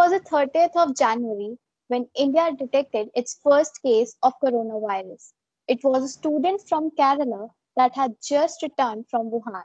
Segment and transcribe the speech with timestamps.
[0.00, 5.32] was the 30th of January when India detected its first case of coronavirus.
[5.68, 9.64] It was a student from Kerala that had just returned from Wuhan.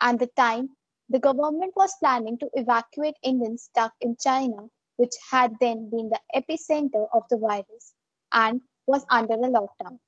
[0.00, 0.70] At the time,
[1.08, 6.20] the government was planning to evacuate Indians stuck in China, which had then been the
[6.34, 7.94] epicenter of the virus
[8.32, 10.00] and was under a lockdown.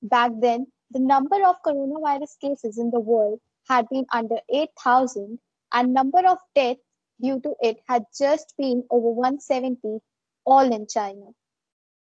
[0.00, 5.40] Back then, the number of coronavirus cases in the world had been under 8,000
[5.72, 6.87] and number of deaths
[7.20, 10.00] due to it had just been over 170,
[10.44, 11.26] all in China.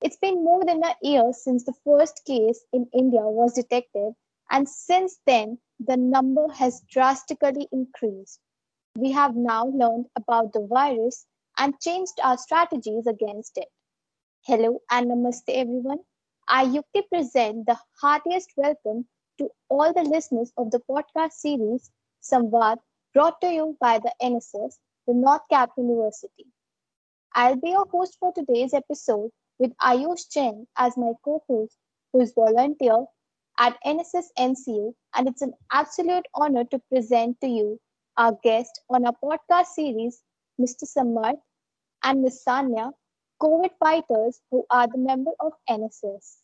[0.02, 4.15] It's been more than a year since the first case in India was detected,
[4.51, 8.41] and since then, the number has drastically increased.
[8.97, 11.27] We have now learned about the virus
[11.59, 13.69] and changed our strategies against it.
[14.43, 16.01] Hello and namaste, everyone.
[16.48, 19.07] I Yukti present the heartiest welcome
[19.38, 21.91] to all the listeners of the podcast series
[22.23, 22.79] Samvad
[23.12, 26.46] brought to you by the NSS, the North Cap University.
[27.34, 31.76] I'll be your host for today's episode with Ayush Chen as my co-host,
[32.13, 33.04] who is volunteer
[33.59, 37.80] at NSS NCU, and it's an absolute honor to present to you
[38.16, 40.23] our guest on our podcast series,
[40.60, 40.85] Mr.
[40.87, 41.41] Samarth
[42.02, 42.43] and Ms.
[42.46, 42.93] Sanya,
[43.41, 46.37] COVID fighters who are the member of NSS.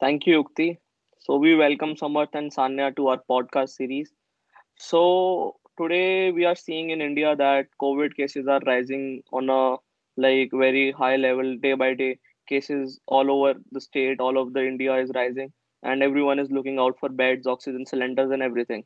[0.00, 0.78] Thank you, Yukti.
[1.18, 4.12] So we welcome Samarth and Sanya to our podcast series.
[4.76, 9.76] So today we are seeing in India that COVID cases are rising on a
[10.16, 12.18] like very high level day by day.
[12.48, 16.78] Cases all over the state, all over the India is rising, and everyone is looking
[16.78, 18.84] out for beds, oxygen cylinders, and everything.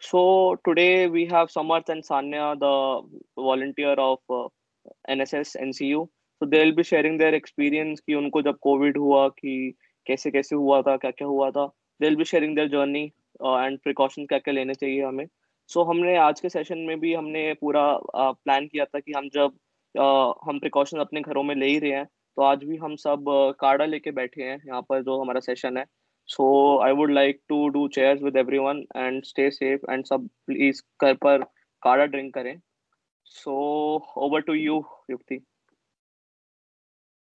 [0.00, 3.02] So today we have Samarth and Sanya, the
[3.40, 4.48] volunteer of uh,
[5.08, 6.08] NSS NCU.
[6.38, 9.74] So they'll be sharing their experience कि उनको जब COVID हुआ कि
[10.06, 11.70] कैसे कैसे हुआ था क्या क्या हुआ था
[12.00, 13.06] they'll be sharing their journey
[13.40, 15.26] uh, precaution क्या क्या लेने चाहिए हमें
[15.70, 17.82] सो so, हमने आज के सेशन में भी हमने पूरा
[18.16, 19.52] प्लान किया था कि हम जब
[19.94, 22.04] uh, हम प्रिकॉशन अपने घरों में ले ही रहे हैं
[22.36, 23.24] तो आज भी हम सब
[23.60, 25.84] कार्डा लेके बैठे हैं यहाँ पर जो हमारा सेशन है
[26.28, 26.46] so
[26.84, 31.14] I would like to do cheers with everyone and stay safe and सब प्लीज़ घर
[31.24, 31.44] पर
[31.82, 32.56] काढ़ा ड्रिंक करें
[33.26, 33.54] so
[34.18, 35.40] over to you Yukti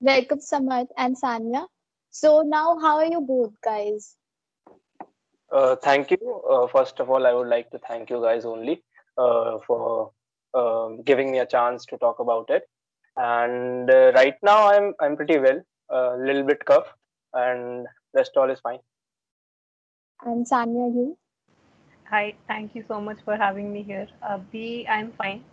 [0.02, 1.68] Welcome, Samarth and Sanya.
[2.14, 4.18] So now, how are you both, guys?
[5.52, 6.42] Uh, thank you.
[6.50, 8.84] Uh, first of all, I would like to thank you guys only
[9.18, 10.12] uh, for
[10.54, 12.64] um, giving me a chance to talk about it.
[13.18, 15.62] And uh, right now, I'm I'm pretty well.
[15.90, 16.88] A little bit cough,
[17.34, 18.80] and rest all is fine.
[20.24, 21.18] And Sanya, you?
[22.10, 22.36] Hi.
[22.48, 24.08] Thank you so much for having me here.
[24.22, 25.44] Uh, B, I'm fine.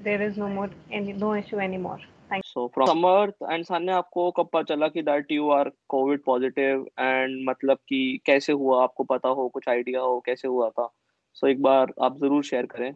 [0.00, 2.00] There is no more any no issue anymore.
[2.42, 6.84] So from Samarth and Sanya आपको कब पता चला कि that you are COVID positive
[6.98, 8.82] and मतलब कि कैसे हुआ?
[8.82, 10.88] आपको पता हो कुछ आइडिया हो कैसे हुआ था?
[11.36, 12.94] सो so एक बार आप ज़रूर शेयर करें।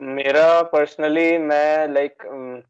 [0.00, 2.22] मेरा पर्सनली मैं like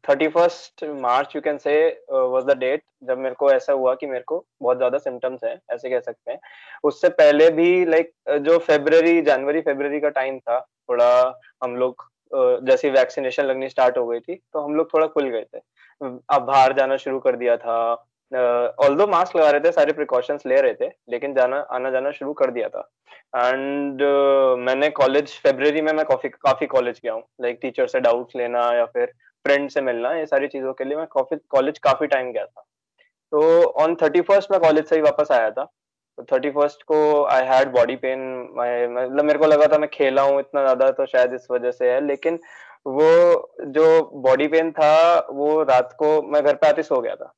[0.09, 1.75] thirty first March you can say
[2.11, 5.53] was the date जब मेरे को ऐसा हुआ कि मेरे को बहुत ज़्यादा सिम्टम्स है
[5.73, 6.39] ऐसे कह सकते हैं।
[6.83, 12.09] उससे पहले भी लाइक like, जो फेब्रवरी जनवरी फेब्रवरी का टाइम था थोड़ा हम लोग
[12.33, 15.59] जैसे वैक्सीनेशन लगनी स्टार्ट हो गई थी तो हम लोग थोड़ा खुल गए थे।
[16.01, 17.81] अब बाहर जाना शुरू कर दिया था।
[18.31, 22.11] ऑल दो मास्क लगा रहे थे सारे प्रिकॉशंस ले रहे थे लेकिन जाना आना जाना
[22.11, 22.89] शुरू कर दिया था।
[23.35, 27.99] एंड uh, मैंने कॉलेज फेब्रवरी में मैं काफ़ी काफ़ी कॉलेज गया हूँ। लाइक टीचर से
[27.99, 29.13] डाउट्स लेना या फिर
[29.45, 32.61] फ्रेंड से मिलना ये सारी चीज़ों के लिए मैं काफ़ी कॉलेज काफ़ी टाइम गया था।
[33.31, 35.63] तो ऑन थर्टी फ़र्स्ट मैं कॉलेज से ही वापस आया था।
[36.31, 38.21] थर्टी फ़र्स्ट को आई हैड बॉडी पेन
[38.53, 41.91] मतलब मेरे को लगा था मैं खेला हूँ इतना ज़्यादा तो शायद इस वजह से
[41.91, 42.39] है, लेकिन
[42.87, 43.03] वो
[43.67, 47.31] जो बॉडी पेन था, वो रात को मैं घर पे आते सो गया था।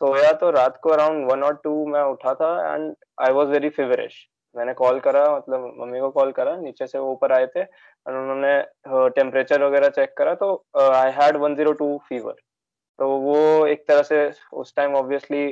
[0.00, 3.68] सोया तो रात को अराउंड वन और टू मैं उठा था and I was very
[3.70, 7.62] feverish मैंने कॉल करा मतलब मम्मी को कॉल करा, नीचे से वो ऊपर आए थे
[7.62, 12.34] और उन्होंने टेम्परेचर वगैरह चेक करा तो I had one zero two fever
[12.98, 15.46] तो वो एक तरह से उस टाइम ऑब्वियसली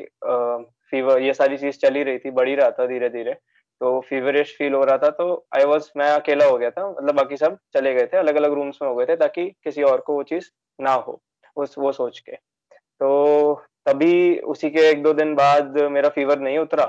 [0.92, 3.32] फीवर ये सारी चीज़ चली रही थी, बढ़ी रहा था धीरे धीरे
[3.80, 7.14] तो फीवरिश फील हो रहा था तो आई वॉज़ मैं अकेला हो गया था मतलब
[7.14, 10.00] बाकी सब चले गए थे अलग अलग रूम्स में हो गए थे, ताकि किसी और
[10.00, 11.20] को वो चीज़ ना हो,
[11.56, 13.54] उस, वो सोच के। तो
[13.86, 16.84] तभी उसी के एक दो दिन बाद मेरा फीवर नहीं उतरा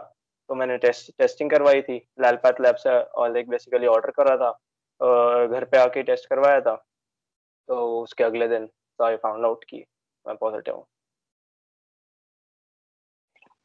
[0.50, 4.52] तो मैंने टेस्ट टेस्टिंग करवाई थी। लालपात लैब से और लाइक बेसिकली ऑर्डर करा था
[5.48, 6.76] घर पे आके टेस्ट करवाया था
[7.70, 9.86] तो उसके अगले दिन तो आई फाउंड आउट की
[10.26, 10.86] मैं पॉजिटिव हूँ।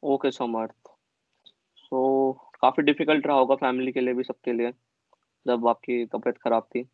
[0.03, 0.89] ओके समर्थ।
[1.77, 4.71] सो काफ़ी डिफ़िकल्ट रहा होगा फैमिली के लिए भी सबके लिए
[5.45, 6.87] जब आपकी तबीयत खराब थी।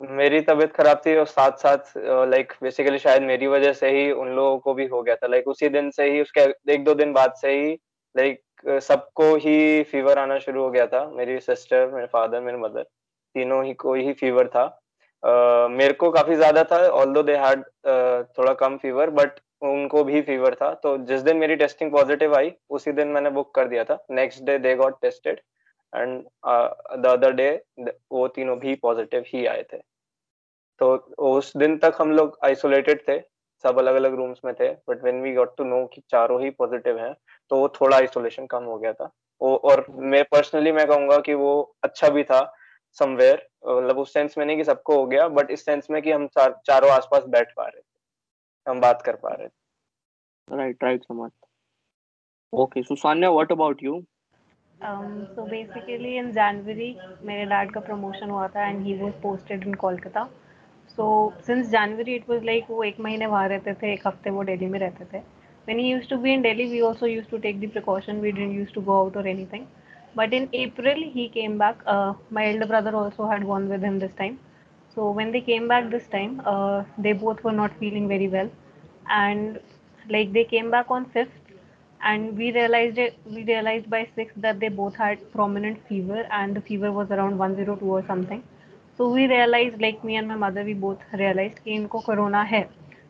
[0.00, 1.92] मेरी तबीयत खराब थी और साथ साथ
[2.28, 5.48] लाइक बेसिकली शायद मेरी वजह से ही उन लोगों को भी हो गया था। लाइक
[5.48, 6.40] उसी दिन से ही उसके
[6.72, 7.72] एक दो दिन बाद से ही
[8.14, 8.42] लाइक
[8.82, 13.64] सबको ही फीवर आना शुरू हो गया था। मेरी सिस्टर मेरे फादर मेरे मदर तीनों
[13.64, 14.66] ही को ही फीवर था।
[15.22, 17.64] uh, मेरे को काफ़ी ज़्यादा था ऑल दो दे हैड
[18.38, 22.52] थोड़ा कम फीवर बट उनको भी फीवर था। तो जिस दिन मेरी टेस्टिंग पॉजिटिव आई
[22.70, 25.40] उसी दिन मैंने बुक कर दिया था। Next day they got tested
[25.92, 26.22] and
[26.96, 27.50] the other day
[28.12, 29.78] वो तीनों भी पॉजिटिव ही आए थे।
[30.80, 30.94] तो
[31.28, 33.18] उस दिन तक हम लोग आइसोलेटेड थे
[33.64, 36.50] सब अलग अलग रूम्स में थे but when we got to know कि चारों ही
[36.52, 37.14] पॉजिटिव हैं
[37.50, 41.34] तो वो थोड़ा आइसोलेशन कम हो गया था। वो और मैं पर्सनली मैं कहूँगा कि
[41.34, 42.40] वो अच्छा भी था
[42.98, 46.12] समवेयर मतलब उस सेंस में नहीं कि सबको हो गया बट इस सेंस में कि
[46.12, 47.80] हम चार, चारों आसपास बैठ पा रहे
[48.68, 51.30] हम बात कर पा रहे थे राइट राइट समझ
[52.52, 54.00] okay so Sanya what about you
[54.80, 56.96] so basically in January
[57.26, 60.24] मेरे डैड का प्रमोशन हुआ था and he was posted in Kolkata
[60.96, 61.06] so
[61.46, 64.66] since January it was like वो एक महीने वहाँ रहते थे एक हफ़्ते वो दिल्ली
[64.66, 65.22] में रहते थे
[65.68, 68.20] when he used to be in Delhi, we also used to take the precaution.
[68.20, 69.66] We didn't used to go out or anything.
[70.14, 71.78] But in April, he came back.
[71.86, 74.38] Uh, my elder brother also had gone with him this time.
[74.96, 78.50] So when they came back this time, uh, they both were not feeling very well,
[79.08, 79.60] and
[80.08, 81.36] like they came back on fifth,
[82.00, 83.18] and we realized it.
[83.26, 87.38] We realized by sixth that they both had prominent fever, and the fever was around
[87.38, 88.42] 102 or something.
[88.98, 92.62] So we realized, like me and my mother, we both realized कि इनको corona है.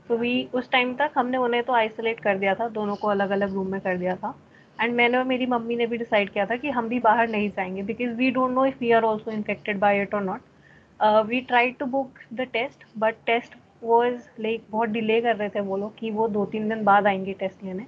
[0.08, 3.30] तो we उस time तक हमने उन्हें तो isolate कर दिया था दोनों को अलग
[3.30, 4.34] अलग रूम में कर दिया था
[4.80, 7.48] एंड मैंने और मेरी मम्मी ने भी डिसाइड किया था कि हम भी बाहर नहीं
[7.56, 10.40] जाएँगे because we don't know if we are also infected by it और not
[11.27, 15.59] we try to book the test but test was like बहुत डिले कर रहे थे
[15.69, 17.85] वो लोग कि वो दो तीन दिन बाद आएंगे टेस्ट लेने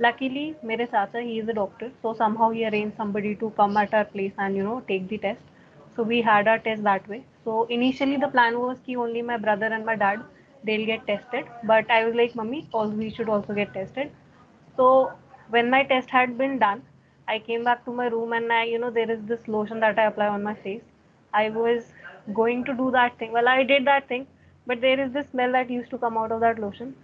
[0.00, 3.94] लकीली मेरे साथ he is a doctor so somehow he arrange somebody to come at
[3.94, 7.18] our place and you know take the test so we had our test that way
[7.44, 10.20] so initially the plan was की only my brother and my dad
[10.64, 14.10] they'll get tested but i was like mummy all we should also get tested
[14.78, 14.86] so
[15.50, 16.82] when my test had been done
[17.28, 19.98] i came back to my room and i you know there is this lotion that
[19.98, 20.82] i apply on my face
[21.32, 21.92] i was
[22.32, 24.26] going to do that thing well i did that thing
[24.66, 26.94] but there is this smell that used to come out of that lotion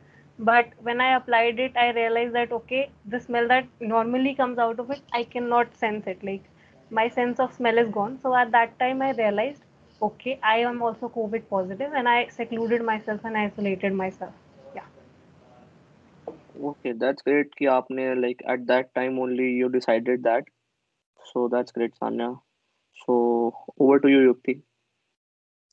[0.50, 2.82] but when i applied it i realized that okay
[3.14, 6.44] the smell that normally comes out of it i cannot sense it like
[7.00, 9.62] my sense of smell is gone so at that time i realized
[10.02, 14.32] okay, I am also COVID positive and I secluded myself and isolated myself.
[14.74, 14.86] Yeah.
[16.70, 20.44] Okay, that's great कि आपने like at that time only you decided that.
[21.32, 22.30] So that's great, Sanya.
[23.06, 24.60] So over to you, Yukti.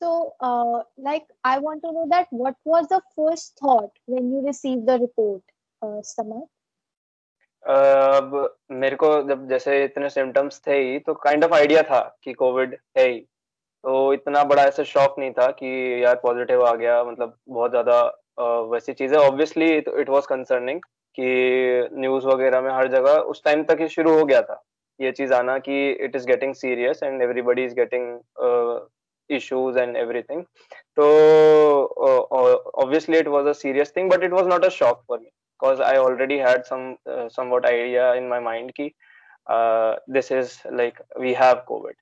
[0.01, 4.41] So, uh, like, I want to know that what was the first thought when you
[4.45, 5.41] received the report,
[5.81, 6.41] uh, Samar?
[7.63, 8.33] अब
[8.71, 12.75] मेरे को जब जैसे इतने symptoms थे ही तो kind of idea था कि कोविड
[12.97, 13.19] है ही।
[13.83, 18.01] तो इतना बड़ा ऐसा शॉक नहीं था कि यार पॉजिटिव आ गया मतलब बहुत ज़्यादा
[18.71, 20.81] वैसी चीज़ें। ऑब्वियसली इट वाज कंसर्निंग
[21.15, 24.61] कि न्यूज़ वगैरह में हर जगह उस टाइम तक ही शुरू हो गया था।
[24.99, 28.07] ये चीज़ आना कि it is getting serious and everybody is getting
[29.29, 30.45] issues and everything
[30.95, 31.07] so
[32.07, 35.31] uh, obviously it was a serious thing but it was not a shock for me
[35.59, 38.93] because i already had some uh, somewhat idea in my mind ki
[39.55, 41.95] uh, this is like we have covid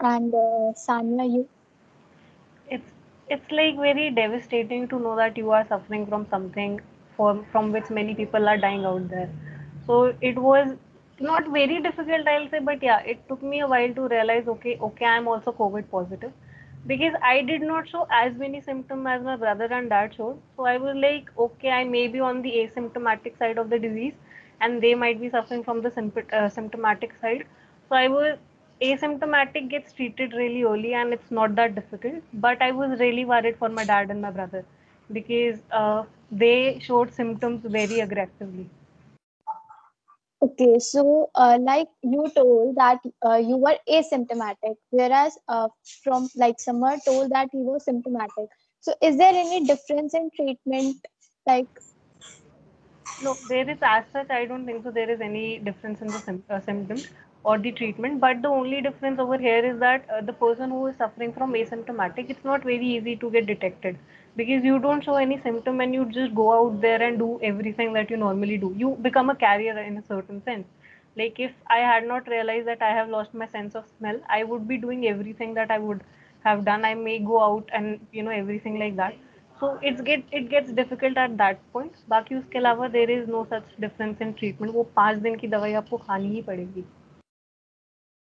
[0.00, 1.48] And uh, Sanya, you?
[2.70, 2.92] It's
[3.28, 6.80] it's like very devastating to know that you are suffering from something
[7.16, 9.28] from from which many people are dying out there.
[9.86, 10.76] So it was
[11.20, 14.78] not very difficult, I'll say, but yeah, it took me a while to realize, okay,
[14.80, 16.32] okay, I'm also COVID positive
[16.86, 20.38] because I did not show as many symptoms as my brother and dad showed.
[20.56, 24.14] So I was like, okay, I may be on the asymptomatic side of the disease,
[24.60, 25.92] and they might be suffering from the
[26.32, 27.44] uh, symptomatic side.
[27.88, 28.38] So I was
[28.80, 32.22] asymptomatic gets treated really early and it's not that difficult.
[32.32, 34.64] But I was really worried for my dad and my brother
[35.12, 38.68] because uh, they showed symptoms very aggressively.
[40.42, 45.68] Okay, so uh, like you told that uh, you were asymptomatic, whereas uh,
[46.02, 48.48] from like Samar told that he was symptomatic.
[48.80, 50.96] So is there any difference in treatment?
[51.46, 51.68] Like,
[53.22, 54.30] no, there is as such.
[54.30, 54.90] I don't think so.
[54.90, 57.08] There is any difference in the sim- uh, symptoms
[57.44, 60.86] or the treatment but the only difference over here is that uh, the person who
[60.88, 63.96] is suffering from asymptomatic it's not very easy to get detected
[64.35, 67.93] because you don't show any symptom and you just go out there and do everything
[67.93, 70.67] that you normally do you become a carrier in a certain sense
[71.17, 74.43] like if i had not realized that i have lost my sense of smell i
[74.43, 76.03] would be doing everything that i would
[76.43, 79.15] have done i may go out and you know everything like that
[79.59, 83.45] so it's get it gets difficult at that point बाकी उसके अलावा there is no
[83.53, 86.83] such difference in treatment वो पाँच दिन की दवाई आपको खानी ही पड़ेगी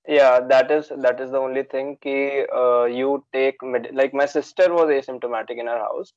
[0.09, 4.25] yeah that is that is the only thing ki, uh, you take med- like my
[4.25, 6.13] sister was asymptomatic in her house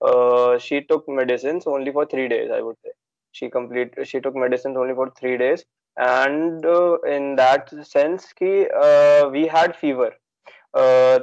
[0.00, 2.92] uh, she took medicines only for 3 days i would say
[3.34, 5.64] she complete she took medicines only for 3 days
[5.96, 10.10] and uh, in that sense ki, uh, we had fever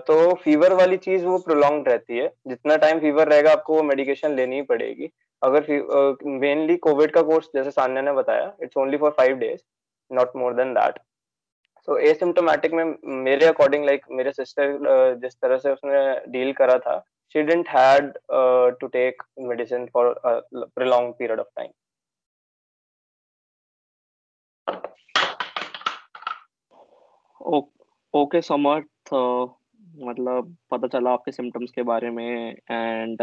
[0.07, 0.13] तो
[0.43, 4.55] fever वाली चीज़ वो prolong रहती है जितना time fever रहेगा आपको वो मेडिकेशन लेनी
[4.55, 5.09] ही पड़ेगी
[5.41, 5.65] अगर
[6.43, 9.59] मेनली कोविड का कोर्स जैसे सान्या ने बताया it's only for five days
[10.11, 10.99] not more than that
[11.87, 12.83] so asymptomatic में
[13.23, 16.97] मेरे अकॉर्डिंग लाइक like, मेरे सिस्टर जिस तरह से उसने डील करा था
[17.35, 18.11] she didn't had
[18.79, 21.71] to take medicine for prolong period of time
[28.13, 33.21] okay Samarth मतलब पता चला आपके सिम्टम्स के बारे में एंड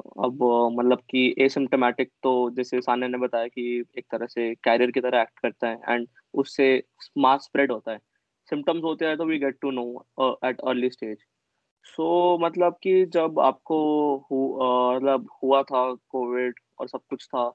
[0.00, 0.38] अब
[0.72, 3.62] मतलब कि एसिम्टोमेटिक तो जैसे सान्या ने बताया कि
[3.98, 6.68] एक तरह से कैरियर की तरह एक्ट करता है एंड उससे
[7.18, 7.98] मास स्प्रेड होता है।
[8.52, 9.84] सिम्टम्स होते हैं तो we get to know
[10.44, 11.18] at early stage
[11.86, 13.78] so मतलब कि जब आपको
[14.96, 17.48] मतलब हु, हुआ था कोविड और सब कुछ था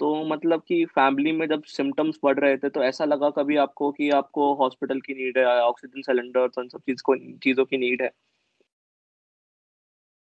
[0.00, 3.90] तो मतलब कि फैमिली में जब सिम्टम्स बढ़ रहे थे तो ऐसा लगा कभी आपको
[3.92, 7.78] कि आपको हॉस्पिटल की नीड है ऑक्सीजन सिलेंडर तो इन सब चीज़ को चीज़ों की
[7.78, 8.10] नीड है।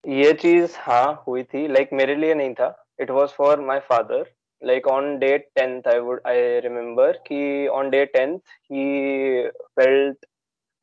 [0.07, 2.67] ये चीज़ हाँ हुई थी। लाइक like, मेरे लिए नहीं था।
[3.01, 4.25] It was for my father
[4.63, 8.39] like on day tenth I would I remember कि on day tenth
[8.73, 10.27] he felt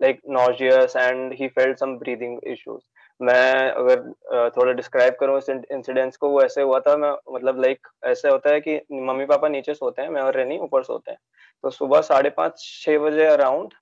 [0.01, 2.81] like nauseous and he felt some breathing issues
[3.19, 7.87] मैं अगर थोड़ा डिस्क्राइब करूँ इस इंसिडेंट्स को वो ऐसे हुआ था। मैं मतलब लाइक
[8.05, 11.17] ऐसे होता है कि मम्मी पापा नीचे सोते हैं मैं और रेनी ऊपर सोते हैं।
[11.63, 13.73] तो सुबह साढ़े पाँच छः बजे around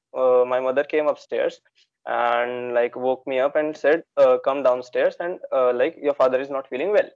[0.49, 1.61] my mother came upstairs
[2.05, 6.39] and like woke me up and said uh, come downstairs and uh, like your father
[6.41, 7.09] is not feeling well.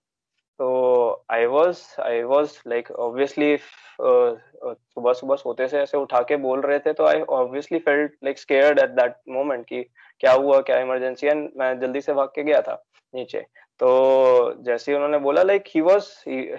[0.59, 3.59] So i was i was like obviously
[3.99, 8.39] सुबह सुबह सोते से ऐसे उठा के बोल रहे थे तो I obviously felt like
[8.39, 9.81] scared at that moment कि
[10.19, 12.81] क्या हुआ क्या इमरजेंसी एंड मैं जल्दी से भाग के गया था
[13.15, 13.41] नीचे।
[13.79, 16.09] तो जैसे ही उन्होंने बोला like he was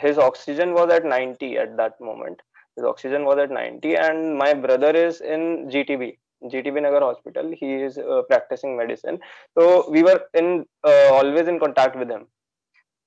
[0.04, 2.42] his oxygen was at 90 at that moment
[2.78, 7.52] his oxygen was at 90 and my brother is in GTB GTB Nagar Hospital.
[7.58, 9.18] He is uh, practicing medicine.
[9.56, 12.26] So we were in uh, always in contact with him.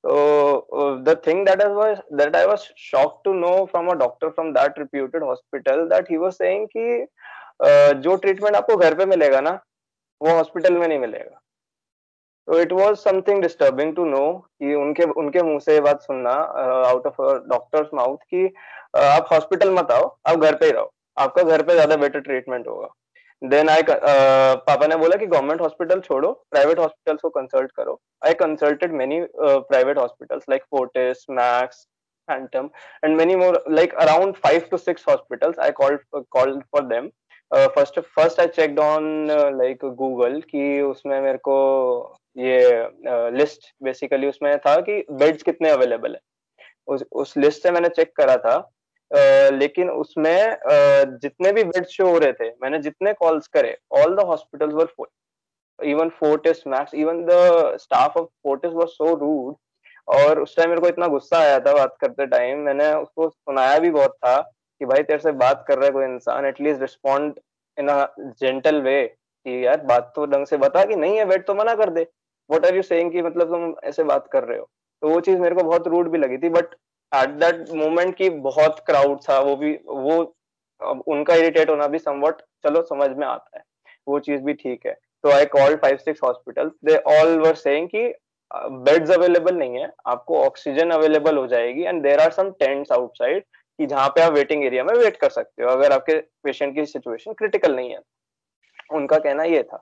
[0.04, 3.98] So uh, the thing that I was that I was shocked to know from a
[3.98, 7.06] doctor from that reputed hospital that he was saying कि
[8.04, 9.52] जो treatment आपको घर पे मिलेगा ना
[10.22, 11.40] वो hospital में नहीं मिलेगा
[12.48, 14.22] तो it was something disturbing to know
[14.62, 16.32] कि उनके उनके मुँह से ये बात सुनना
[16.90, 18.46] आउट ऑफ़ डॉक्टर्स माउथ कि
[19.02, 20.92] आप हॉस्पिटल मत आओ आप घर पे ही रहो
[21.26, 22.88] आपका घर पे ज़्यादा बेटर ट्रीटमेंट होगा
[23.42, 28.34] देन आई पापा ने बोला कि गवर्नमेंट हॉस्पिटल छोड़ो प्राइवेट हॉस्पिटल्स को कंसल्ट करो। I
[28.46, 31.88] consulted many private hospitals like Fortis Max
[32.28, 32.66] Phantom
[33.06, 37.08] and many more like around five to six hospitals I called uh, called for them.
[37.52, 39.48] Uh, first first I checked on uh,
[40.52, 41.56] कि उसमें मेरे को
[42.38, 42.60] ये
[43.38, 46.22] list uh, basically उसमें था कि beds कितने available है।
[46.88, 48.56] उस उस लिस्ट से मैंने चेक करा था।
[49.12, 50.58] लेकिन उसमें
[51.22, 54.86] जितने भी बेड शो हो रहे थे, मैंने जितने कॉल्स करे all the hospitals were
[54.98, 55.08] full
[55.80, 57.32] even Fortis Max even the
[57.82, 59.56] staff of Fortis was so rude
[60.08, 63.78] और उस टाइम मेरे को इतना गुस्सा आया था बात करते टाइम मैंने उसको सुनाया
[63.80, 64.40] भी बहुत था
[64.82, 67.40] कि भाई तेरे से बात कर रहा है कोई इंसान at least respond
[67.78, 71.46] in a gentle way कि यार बात तो ढंग से बता कि नहीं है बेड
[71.46, 72.06] तो मना कर दे।
[72.50, 74.70] वट आर यू सेइंग कि मतलब तुम ऐसे बात कर रहे हो?
[75.02, 76.76] तो वो चीज़ मेरे को बहुत रूड भी लगी थी बट
[77.12, 80.18] एट दैट मोमेंट की बहुत क्राउड था वो भी वो
[81.14, 83.64] उनका इरिटेट होना भी समवट चलो समझ में आता है
[84.08, 87.88] वो चीज़ भी ठीक है। तो I call five six hospital they all were saying
[87.88, 88.08] कि
[88.52, 93.44] बेड्स अवेलेबल नहीं है आपको ऑक्सीजन अवेलेबल हो जाएगी and there are some tents outside
[93.44, 96.86] कि जहाँ पे आप वेटिंग एरिया में वेट कर सकते हो अगर आपके पेशेंट की
[96.86, 98.00] सिचुएशन क्रिटिकल नहीं है।
[98.92, 99.78] उनका कहना ये था।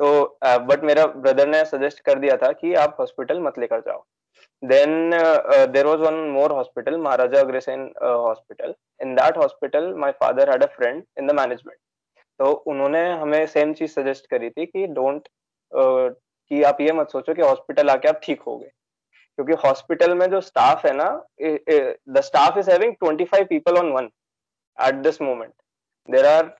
[0.00, 3.80] तो बट uh, मेरा ब्रदर ने सजेस्ट कर दिया था कि आप हॉस्पिटल मत लेकर
[3.80, 4.04] जाओ।
[4.62, 8.74] Then uh, uh, there was one more hospital maharaja agrasen uh, hospital.
[9.00, 11.78] In that hospital my father had a friend in the management.
[12.38, 15.28] तो उन्होंने हमें सेम चीज़ सजेस्ट करी थी कि डोंट
[15.72, 16.14] uh,
[16.50, 18.70] कि आप ये मत सोचो कि हॉस्पिटल आके आप ठीक हो गए।
[19.38, 21.26] क्योंकि हॉस्पिटल में जो स्टाफ है ना
[22.08, 24.10] the staff is having 25 people on one
[24.86, 25.52] at this moment
[26.10, 26.50] there are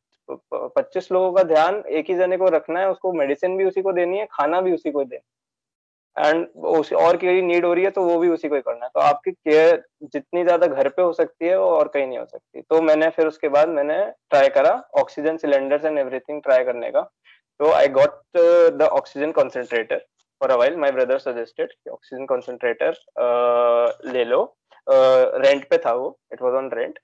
[0.54, 3.92] 25 लोगों का ध्यान एक ही जने को रखना है उसको मेडिसिन भी उसी को
[3.92, 5.39] देनी है खाना भी उसी को देना
[6.16, 8.84] एंड उसी और की नीड हो रही है तो वो भी उसी को ही करना
[8.84, 12.18] है। तो आपकी केयर जितनी ज़्यादा घर पे हो सकती है वो और कहीं नहीं
[12.18, 13.98] हो सकती। तो मैंने फिर उसके बाद मैंने
[14.30, 17.00] ट्राई करा oxygen cylinders and everything try करने का।
[17.60, 18.20] तो I got
[18.76, 20.04] the oxygen concentrator
[20.40, 22.96] for a while my brother suggested oxygen concentrator
[24.12, 24.42] ले लो।
[24.86, 26.98] रेंट uh, पे था वो। इट वॉज़ ऑन रेंट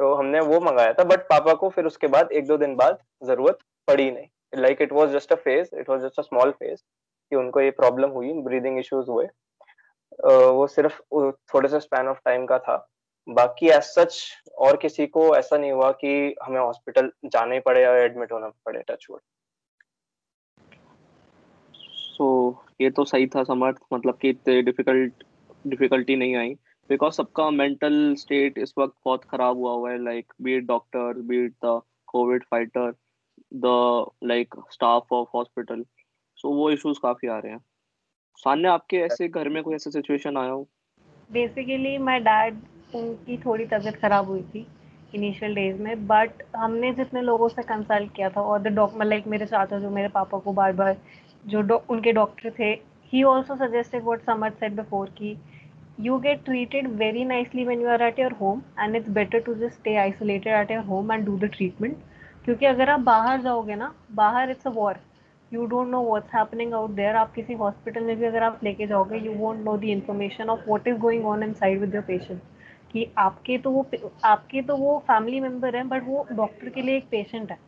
[0.00, 2.98] तो हमने वो मंगाया था बट पापा को फिर उसके बाद एक दो दिन बाद
[3.24, 6.80] ज़रूरत पड़ी नहीं। Like it was just a phase it was just a small phase
[7.32, 9.26] कि उनको ये प्रॉब्लम हुई ब्रीदिंग इश्यूज़ हुए।
[10.52, 11.00] वो सिर्फ़
[11.54, 12.76] थोड़े से स्पैन ऑफ़ टाइम का था।
[13.28, 14.16] बाकी एज सच
[14.58, 18.82] और किसी को ऐसा नहीं हुआ कि हमें हॉस्पिटल जाने पड़े या एडमिट होना पड़े
[18.88, 19.20] टचवुड
[21.74, 22.26] सो
[22.80, 25.24] ये तो सही था, समर्थ। मतलब कि इतने डिफ़िकल्ट
[25.66, 26.54] डिफिकल्टी नहीं आई।
[26.90, 31.54] बिकॉज़ सबका मेंटल स्टेट इस वक्त बहुत खराब हुआ हुआ है। Like be it doctor be it
[31.64, 32.92] the COVID fighter
[33.54, 33.66] the
[34.24, 35.84] like staff of hospital
[36.42, 37.60] so वो इश्यूज़ काफ़ी आ रहे हैं।
[38.38, 40.68] सान्य, आपके ऐसे घर में कोई ऐसा सिचुएशन आया हो?
[41.30, 42.56] बेसिकली माय डैड
[42.94, 44.66] उनकी थोड़ी तबीयत खराब हुई थी
[45.14, 49.26] इनिशियल डेज़ में बट हमने जितने लोगों से कंसल्ट किया था, और द डॉक्टर लाइक
[49.26, 50.96] मेरे चाचा जो मेरे पापा को बार बार
[51.46, 52.70] जो उनके डॉक्टर थे
[53.12, 55.36] he also suggested what Samar said before की,
[55.98, 59.54] you get treated very nicely when you are at your home, and it's better to
[59.56, 61.98] just stay isolated at your home and do the treatment.
[62.44, 64.96] क्योंकि अगर आप बाहर जाओगे ना, बाहर it's a war
[65.52, 68.86] you don't know what's happening out there आप किसी hospital में भी अगर आप लेके
[68.86, 72.40] जाओगे you won't know the information of what is going on inside with your patient
[72.92, 73.86] कि आपके तो वो,
[74.24, 77.58] आपके तो वो फैमिली मेंबर हैं बट वो डॉक्टर के लिए एक पेशेंट है।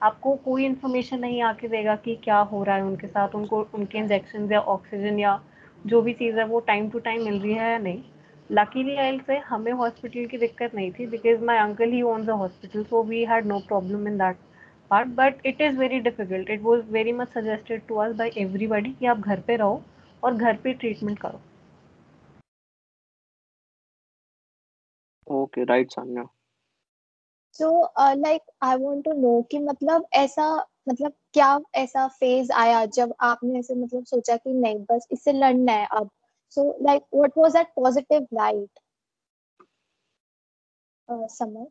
[0.00, 3.98] आपको कोई इन्फॉर्मेशन नहीं आके देगा कि क्या हो रहा है उनके साथ, उनको, उनके
[3.98, 5.40] इंजेक्शन या ऑक्सीजन या
[5.86, 8.02] जो भी चीज़ है, वो टाइम टू टाइम मिल रही है या नहीं।
[8.50, 12.32] लकीली आई से हमें हॉस्पिटल की दिक्कत नहीं थी because my uncle he owns a
[12.32, 14.36] hospital so we had no problem in that
[14.90, 18.92] part but it is very difficult it was very much suggested to us by everybody
[18.92, 19.80] कि आप घर पे रहो
[20.22, 21.40] और घर पे ट्रीटमेंट करो।
[25.26, 26.24] Okay right Sanya
[27.54, 27.68] so
[28.16, 30.46] like I want to know कि मतलब ऐसा
[30.88, 35.72] मतलब क्या ऐसा फ़ेज़ आया जब आपने ऐसे मतलब सोचा कि नहीं बस इससे लड़ना
[35.72, 36.10] है अब।
[36.56, 38.80] So like what was that positive light
[41.32, 41.66] Samar?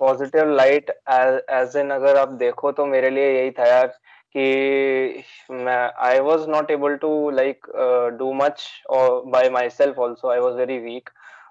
[0.00, 3.86] Positive light as in अगर आप देखो तो मेरे लिए यही था यार
[4.36, 5.22] कि
[5.52, 7.66] मैं I was not able to like
[8.18, 11.10] do much और by myself also I was very weak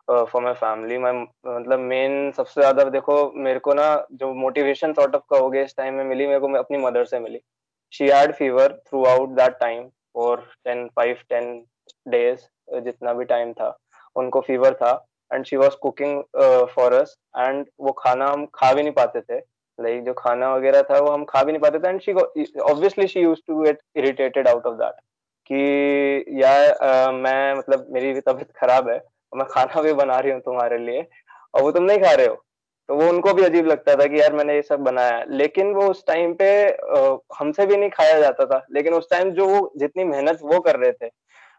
[0.10, 1.12] for my family मैं
[1.48, 5.94] मतलब मेन सबसे ज़्यादा देखो मेरे को ना जो मोटिवेशन सॉर्ट ऑफ़ कहोगे इस टाइम
[5.94, 7.40] में मिली, मेरे को अपनी मदर से मिली।
[7.94, 8.74] She had fever
[9.06, 11.66] throughout that time for ten five ten
[12.08, 12.40] days
[12.84, 13.78] जितना भी टाइम था,
[14.16, 14.94] उनको फीवर था।
[15.32, 16.22] And she was cooking
[16.74, 19.38] for us and वो खाना हम खा भी नहीं पाते थे।
[19.80, 22.14] लाइक like, जो खाना वगैरह था वो हम खा भी नहीं पाते थे। And she
[22.62, 24.94] obviously she use to get irritated out of that
[25.50, 30.32] कि यार uh, मैं मतलब मेरी तबीयत खराब है। और मैं खाना भी बना रही
[30.32, 31.06] हूँ तुम्हारे लिए।
[31.54, 32.42] और वो तुम नहीं खा रहे हो।
[32.90, 35.88] तो वो उनको भी अजीब लगता था कि यार मैंने ये सब बनाया लेकिन वो
[35.92, 36.48] उस टाइम पे
[37.38, 40.76] हमसे भी नहीं खाया जाता था। लेकिन उस टाइम जो वो जितनी मेहनत वो कर
[40.80, 41.08] रहे थे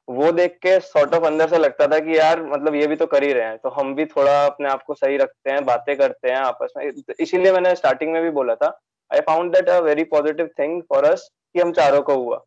[0.08, 3.06] वो देख के सॉर्ट ऑफ़ अंदर से लगता था कि यार मतलब ये भी तो
[3.06, 5.96] कर ही रहे हैं। तो हम भी थोड़ा अपने आप को सही रखते हैं, बातें
[5.96, 6.90] करते हैं आपस में।
[7.20, 8.68] इसीलिए मैंने स्टार्टिंग में भी बोला था
[9.10, 12.44] I found that a very positive thing for us कि हम चारों को हुआ।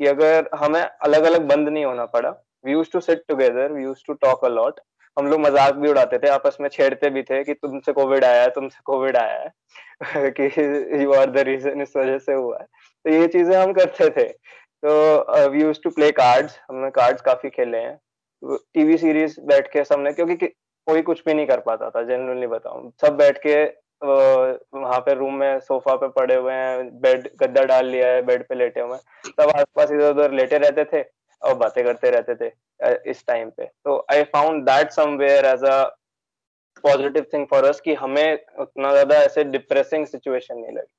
[0.00, 2.30] कि अगर हमें अलग अलग बंद नहीं होना पड़ा
[2.64, 4.80] we use to sit together we use to talk a lot
[5.16, 8.42] हम लोग मज़ाक भी उड़ाते थे, आपस में छेड़ते भी थे कि तुमसे कोविड आया
[8.42, 9.50] है तुमसे कोविड आया है।
[10.30, 10.44] कि
[11.02, 12.66] यू आर द रीजन इस वजह से हुआ है।
[13.04, 14.26] तो ये चीज़ें हम करते थे।
[14.82, 17.98] तो we use to play cards हमने कार्ड्स काफ़ी खेले हैं।
[18.42, 20.46] टीवी सीरीज़ बैठ के सबने, क्योंकि
[20.86, 23.62] कोई कुछ भी नहीं कर पाता था जनरली बताऊँ। सब बैठ के
[24.02, 28.42] वहाँ पे रूम में सोफा पे पड़े हुए हैं बेड गद्दा डाल लिया है बेड
[28.48, 31.02] पे लेटे हुए हैं। सब आसपास इधर उधर लेटे रहते थे
[31.42, 35.82] और बातें करते रहते थे इस टाइम पे। तो I found that somewhere as a
[36.84, 40.92] positive thing for us कि हमें उतना ज़्यादा ऐसे डिप्रेसिंग सिचुएशन नहीं लगी।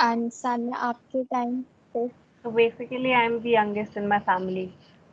[0.00, 1.60] एंड सन आपके टाइम
[1.94, 2.08] पे
[2.44, 4.64] so basically i am the youngest in my family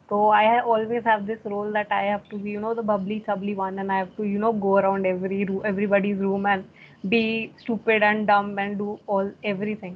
[0.10, 0.42] so i
[0.72, 3.80] always have this role that i have to be you know the bubbly chubbly one
[3.84, 7.24] and i have to you know go around every room, everybody's room and be
[7.64, 9.96] stupid and dumb and do all everything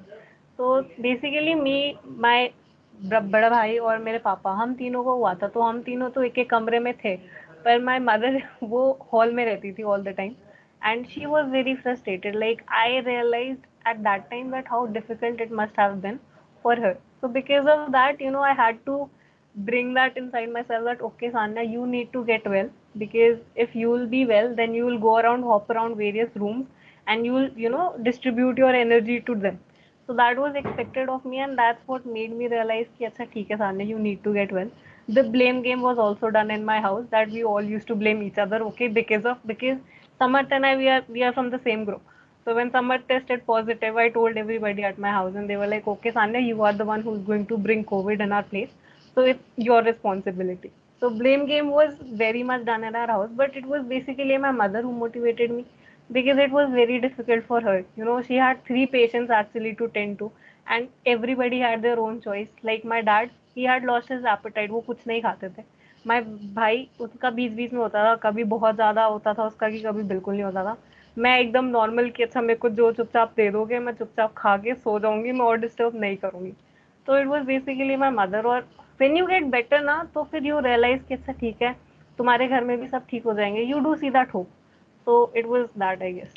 [0.59, 0.71] so
[1.01, 1.77] basically me
[2.27, 2.39] my
[2.95, 6.37] बड़ा भाई और मेरे पापा हम तीनों को हुआ था तो हम तीनों तो एक
[6.39, 7.15] एक कमरे में थे
[7.65, 10.33] पर माई मदर वो हॉल में रहती थी all the time
[10.81, 13.57] and she was very frustrated like I realise
[13.88, 16.18] at that time that how difficult it must have been
[16.62, 18.94] for her so because of that you know i had to
[19.66, 22.70] bring that inside myself that okay sanya you need to get well
[23.02, 26.66] because if you will be well then you will go around hop around various rooms
[27.06, 29.60] and you will you know distribute your energy to them
[30.06, 33.52] so that was expected of me and that's what made me realize ki acha theek
[33.54, 34.72] hai Sanya you need to get well
[35.18, 38.22] the blame game was also done in my house that we all used to blame
[38.28, 39.78] each other okay because of because
[40.20, 42.12] Samarth and I we are we are from the same group
[42.47, 45.87] so when Samarth tested positive I told everybody at my house and they were like
[45.93, 48.69] okay Sanya you are the one who's going to bring covid in our place
[49.15, 53.57] so it's your responsibility so blame game was very much done in our house but
[53.57, 55.65] it was basically my mother who motivated me
[56.11, 59.89] because it was very difficult for her you know she had three patients actually to
[59.99, 60.31] tend to
[60.69, 64.85] and everybody had their own choice like my dad he had lost his appetite वो
[64.91, 65.71] कुछ नहीं खाते थे
[66.09, 66.21] my
[66.55, 70.03] भाई उसका बीच बीच में होता था कभी बहुत ज़्यादा होता था उसका कि कभी
[70.13, 70.77] बिल्कुल नहीं होता था
[71.17, 74.73] मैं एकदम नॉर्मल कि अच्छा मेरे को जो चुपचाप दे दोगे मैं चुपचाप खा के
[74.75, 76.51] सो जाऊँगी मैं और डिस्टर्ब नहीं करूँगी।
[77.07, 78.61] तो it was basically my mother और
[78.99, 81.73] वेन यू गेट बेटर ना तो फिर यू रियलाइज़ कि अच्छा ठीक है
[82.19, 84.49] तुम्हारे घर में भी सब ठीक हो जाएँगे। You do see that hope
[85.07, 86.33] तो it was that I guess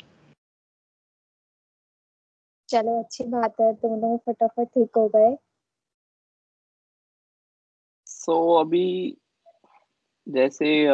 [2.69, 5.35] चलो अच्छी बात है दोनों फटाफट ठीक हो गए।
[8.07, 9.17] सो so, अभी
[10.27, 10.85] जैसे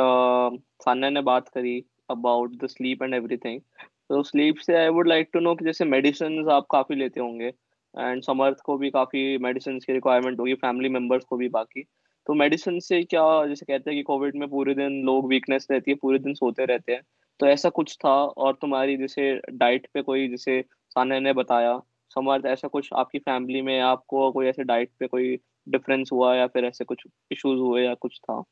[0.84, 3.62] सान्या ने बात करी about the sleep and everything
[4.10, 7.48] तो स्लीप से I would like to know कि जैसे मेडिसिन आप काफ़ी लेते होंगे
[7.96, 11.84] एंड समर्थ को भी काफ़ी मेडिसिन की रिक्वायरमेंट होगी फैमिली मेंबर्स को भी बाकी।
[12.28, 15.91] तो मेडिसिन से क्या, जैसे कहते हैं कि कोविड में पूरे दिन लोग वीकनेस रहती
[15.91, 17.02] है, पूरे दिन सोते रहते हैं।
[17.39, 21.80] तो ऐसा कुछ था, और तुम्हारी जैसे डाइट पे कोई, जैसे सान्या ने बताया
[22.12, 26.48] समर्थ ऐसा कुछ आपकी फैमिली में, आपको कोई ऐसे डाइट पे कोई डिफरेंस हुआ, या
[26.48, 28.43] फिर ऐसे कुछ इश्यूज़ हुए, या कुछ था?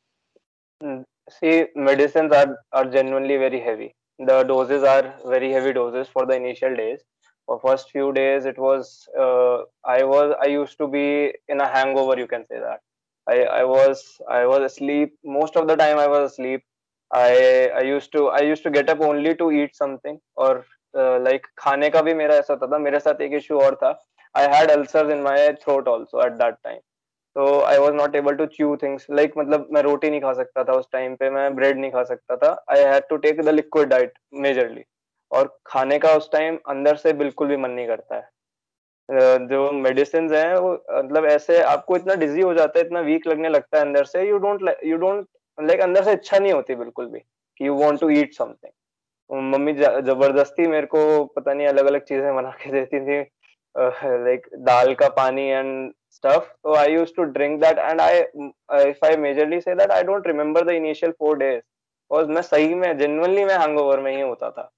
[1.29, 3.95] see medicines are are genuinely very heavy.
[4.19, 7.01] The doses are very heavy doses for the initial days.
[7.47, 11.67] For first few days it was uh, i was i used to be in a
[11.67, 12.79] hangover you can say that.
[13.27, 15.13] I i was i was asleep.
[15.23, 16.63] Most of the time i was asleep.
[17.13, 20.65] I i used to i used to get up only to eat something or
[20.97, 23.95] uh, like का भी मेरा ऐसा था tha mere sath ek issue aur tha
[24.35, 26.81] i had ulcers in my throat also at that time.
[27.35, 30.63] तो I was not able to chew things like मतलब मैं रोटी नहीं खा सकता
[30.63, 32.51] था उस टाइम पे, मैं ब्रेड नहीं खा सकता था.
[32.71, 34.83] I had to take the liquid diet majorly
[35.31, 38.29] और खाने का उस टाइम अंदर से बिल्कुल भी मन नहीं करता है.
[39.09, 43.49] जो मेडिसिन है, वो मतलब ऐसे आपको इतना डिजी हो जाता है, इतना वीक लगने
[43.49, 47.05] लगता है अंदर से you don't you don't like अंदर से इच्छा नहीं होती बिल्कुल
[47.07, 48.71] भी कि you want to eat something
[49.53, 53.19] mummy ज़बरदस्ती मेरे को पता नहीं अलग अलग चीज़ें बना के देती थी.
[53.75, 56.45] लाइक दाल का पानी and stuff.
[56.63, 58.25] So I used to drink that, and I,
[58.69, 61.63] uh, if I majorly say that, I don't remember the initial four days.
[62.11, 64.71] और मैं सही में जेनुअनली मैं हैंगओवर में ही होता था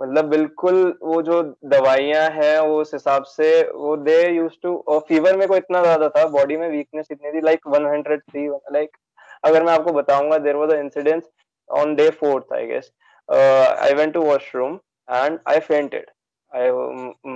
[0.00, 5.00] मतलब बिल्कुल वो जो दवाइयाँ हैं वो उस हिसाब से वो दे यूज़ टू और
[5.08, 8.46] फीवर में को इतना ज़्यादा था बॉडी में वीकनेस इतनी थी like one hundred three
[8.72, 8.96] like
[9.44, 11.24] अगर मैं आपको बताऊँगा there was incident
[11.68, 12.92] on day fourth I guess
[13.28, 16.10] I went to washroom and I fainted
[16.52, 16.70] I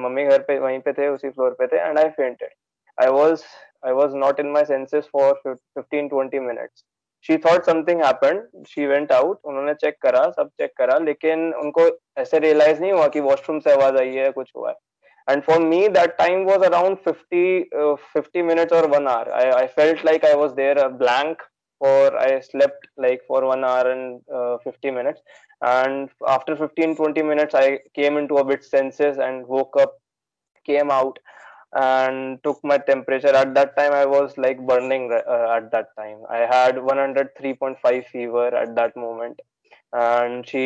[0.02, 2.54] mummy घर पे वहीं पे थे उसी फ्लोर पे थे and I fainted
[2.97, 3.43] I was
[3.83, 5.35] I was not in my senses for
[5.75, 6.83] 15 20 minutes.
[7.21, 8.41] She thought something happened.
[8.67, 9.39] She went out.
[9.45, 11.87] उन्होंने check करा सब चेक करा लेकिन उनको
[12.21, 14.75] ऐसे रियलाइज नहीं हुआ कि वॉशरूम से आवाज आई है कुछ हुआ है
[15.27, 19.63] and for me that time was around 50 uh, 50 minutes or one hour I,
[19.63, 21.41] I felt like i was there a blank
[21.79, 25.21] or i slept like for one hour and uh, 50 minutes
[25.61, 29.97] and after 15 20 minutes i came into a bit senses and woke up
[30.65, 31.19] came out
[31.72, 36.18] And took my temperature at that time i was like burning uh, at that time
[36.28, 39.40] i had 103.5 fever at that moment
[39.92, 40.64] and she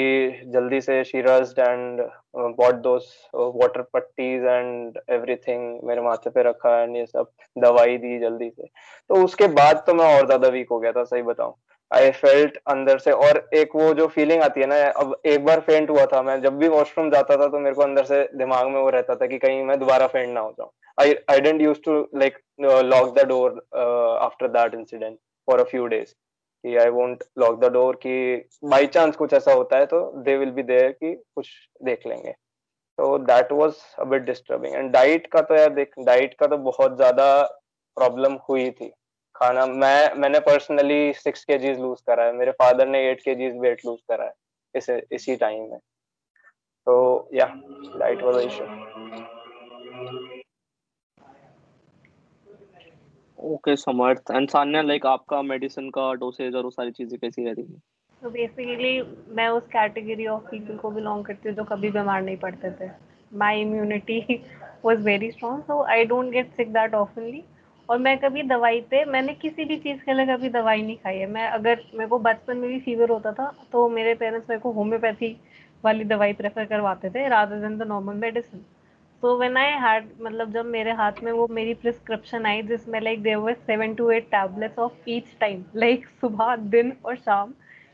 [0.55, 6.31] jaldi se she rushed and uh, bought those uh, water patties and everything मेरे माथे
[6.31, 7.31] पे रखा and ये सब
[7.64, 8.66] दवाई दी जल्दी से
[9.09, 11.55] तो उसके बाद तो मैं और ज़्यादा वीक हो गया था सही बताऊँ
[11.90, 15.61] आई फेल्ट अंदर से और एक वो जो फीलिंग आती है ना अब एक बार
[15.61, 18.68] फेंट हुआ था मैं जब भी वॉशरूम जाता था तो मेरे को अंदर से दिमाग
[18.68, 21.14] में वो रहता था कि कहीं मैं दोबारा फेंट ना हो जाऊँ। आई
[21.61, 25.18] used to like uh, lock the door uh, after that incident
[25.49, 26.14] for a few days.
[26.64, 30.37] कि I won't lock the door कि बाई चांस कुछ ऐसा होता है तो दे
[30.37, 31.49] विल बी देयर कि कुछ
[31.85, 36.35] देख लेंगे। तो that was a bit disturbing and diet का तो यार देख डाइट
[36.40, 37.27] का तो बहुत ज़्यादा
[37.96, 38.92] प्रॉब्लम हुई थी।
[39.37, 43.35] खाना मैं मैंने पर्सनली सिक्स के जीज लूज करा है। मेरे फादर ने एट के
[43.35, 44.33] जीज वेट लूज करा है
[44.75, 45.79] इसे इसी टाइम में।
[46.87, 47.46] तो या
[47.99, 48.64] diet was issue
[53.38, 57.62] okay Samarth and Sanya like आपका मेडिसिन का डोसेज और वो सारी चीज़ें कैसी रहती
[57.62, 57.79] है?
[58.22, 59.01] तो बेसिकली
[59.37, 62.90] मैं उस कैटेगरी ऑफ़ पीपल को बिलोंग करती हूँ जो कभी बीमार नहीं पड़ते थे।
[63.33, 64.40] My immunity
[64.85, 67.42] was very strong so I don't get sick that oftenly
[67.88, 71.16] और मैं कभी दवाई पे, मैंने किसी भी चीज़ के लिए कभी दवाई नहीं खाई
[71.16, 74.61] है। मैं अगर, मेरे को बचपन में भी फीवर होता था तो मेरे पेरेंट्स मेरे
[74.61, 75.37] को होम्योपैथी
[75.85, 78.61] वाली दवाई प्रेफर करवाते थे rather than the normal medicine
[79.22, 83.22] so when I had मतलब जब मेरे हाथ में वो मेरी प्रिस्क्रिप्शन आई, जिसमें like
[83.22, 87.53] there were seven two eight tablets of each time like सुबह, दिन और शाम,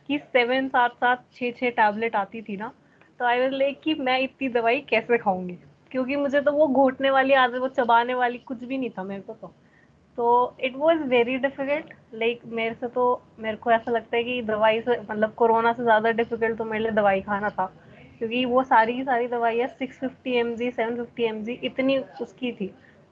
[0.09, 2.73] की सेवन सात सात छः छः टैबलेट आती थी ना
[3.19, 5.59] तो आई वाज लाइक कि मैं इतनी दवाई कैसे खाऊँगी?
[5.91, 9.23] क्योंकि मुझे तो वो घोटने वाली आदत, वो चबाने वाली कुछ भी नहीं था मेरे
[9.23, 9.53] को तो।
[10.19, 13.05] तो it was very difficult like मेरे से तो
[13.41, 16.83] मेरे को ऐसा लगता है कि दवाई से मतलब कोरोना से ज़्यादा डिफ़िकल्ट तो मेरे
[16.83, 17.67] लिए दवाई खाना था।
[18.19, 21.97] क्योंकि वो सारी की सारी दवाइयाँ six fifty M G seven fifty M G इतनी
[22.21, 22.67] उसकी थी।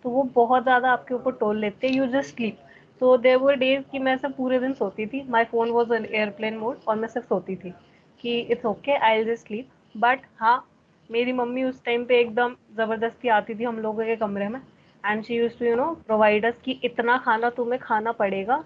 [0.04, 2.58] तो वो बहुत ज़्यादा आपके ऊपर टोल लेते हैं। यू जस्ट स्लीप
[3.00, 6.56] तो देर वर डेज़ कि मैं सिर्फ़ पूरे दिन सोती थी। My phone was airplane
[6.56, 7.74] mode और मैं सिर्फ़ सोती थी
[8.24, 10.56] कि it's okay I just sleep but हाँ
[11.10, 14.60] मेरी मम्मी उस टाइम पे एकदम ज़बरदस्ती आती थी हम लोगों के कमरे में।
[15.04, 18.62] And she use to you know provide us कि इतना खाना तुम्हें खाना पड़ेगा।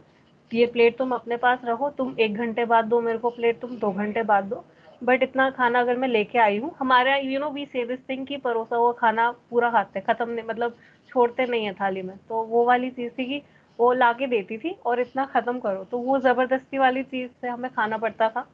[0.50, 3.76] ये प्लेट तुम अपने पास रखो, तुम एक घंटे बाद दो मेरे को प्लेट तुम
[3.78, 4.64] दो घंटे बाद दो।
[5.02, 8.26] बट इतना खाना अगर मैं लेके आई हूँ, हमारे you know we say this thing
[8.26, 10.76] की परोसा हुआ खाना पूरा खाते खत्म नहीं मतलब
[11.10, 13.42] छोड़ते नहीं है थाली में। तो वो वाली चीज़ थी कि
[13.78, 17.48] वो ला के देती थी और इतना ख़त्म करो। तो वो ज़बरदस्ती वाली चीज़ से
[17.48, 18.46] हमें खाना पड़ता था।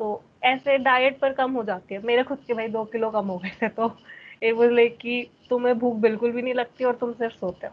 [0.00, 3.26] तो ऐसे डाइट पर कम हो जाती है। मेरे खुद के भाई दो किलो कम
[3.26, 3.88] हो गए थे तो
[4.42, 7.72] it was like कि तुम्हें भूख बिल्कुल भी नहीं लगती और तुम सिर्फ़ सोते हो।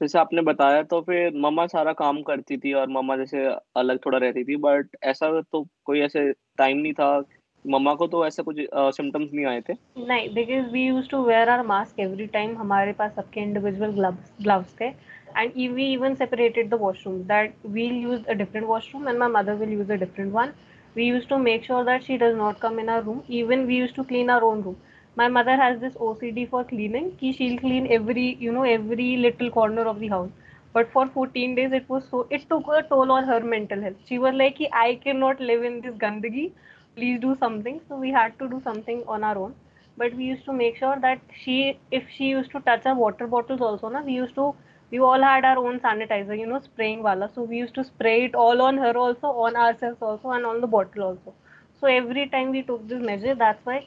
[0.00, 3.44] जैसे आपने बताया तो फिर मम्मा सारा काम करती थी और मम्मा जैसे
[3.76, 7.16] अलग थोड़ा रहती थी बट ऐसा तो कोई ऐसे टाइम नहीं था।
[7.64, 9.74] मम्मा को तो ऐसे कुछ सिम्टम्स uh, नहीं आए थे?
[9.98, 14.32] नहीं because we use to wear our mask every time हमारे पास सबके इंडिविजुअल ग्लव्स
[14.42, 14.92] ग्लव्स थे।
[15.40, 19.54] And we even separated the washroom that we'll use a different washroom and my mother
[19.56, 20.50] will use a different one
[20.94, 23.22] we used to make sure that she does not come in our room.
[23.28, 24.76] Even we used to clean our own room.
[25.16, 27.10] My mother has this ocd for cleaning.
[27.16, 30.30] Ki she'll clean every you know every little corner of the house.
[30.72, 33.96] But for 14 days it was so it took a toll on her mental health.
[34.08, 36.50] She was like i cannot live in this gandagi
[36.96, 37.80] please do something.
[37.88, 39.54] So we had to do something on our own.
[39.96, 43.26] But we used to make sure that she if she used to touch our water
[43.26, 44.54] bottles also na we used to
[44.92, 47.30] we all had our own sanitizer, you know, spraying wala.
[47.34, 50.60] So we used to spray it all on her also, on ourselves also, and on
[50.60, 51.34] the bottle also.
[51.80, 53.86] So every time we took this measure, that's why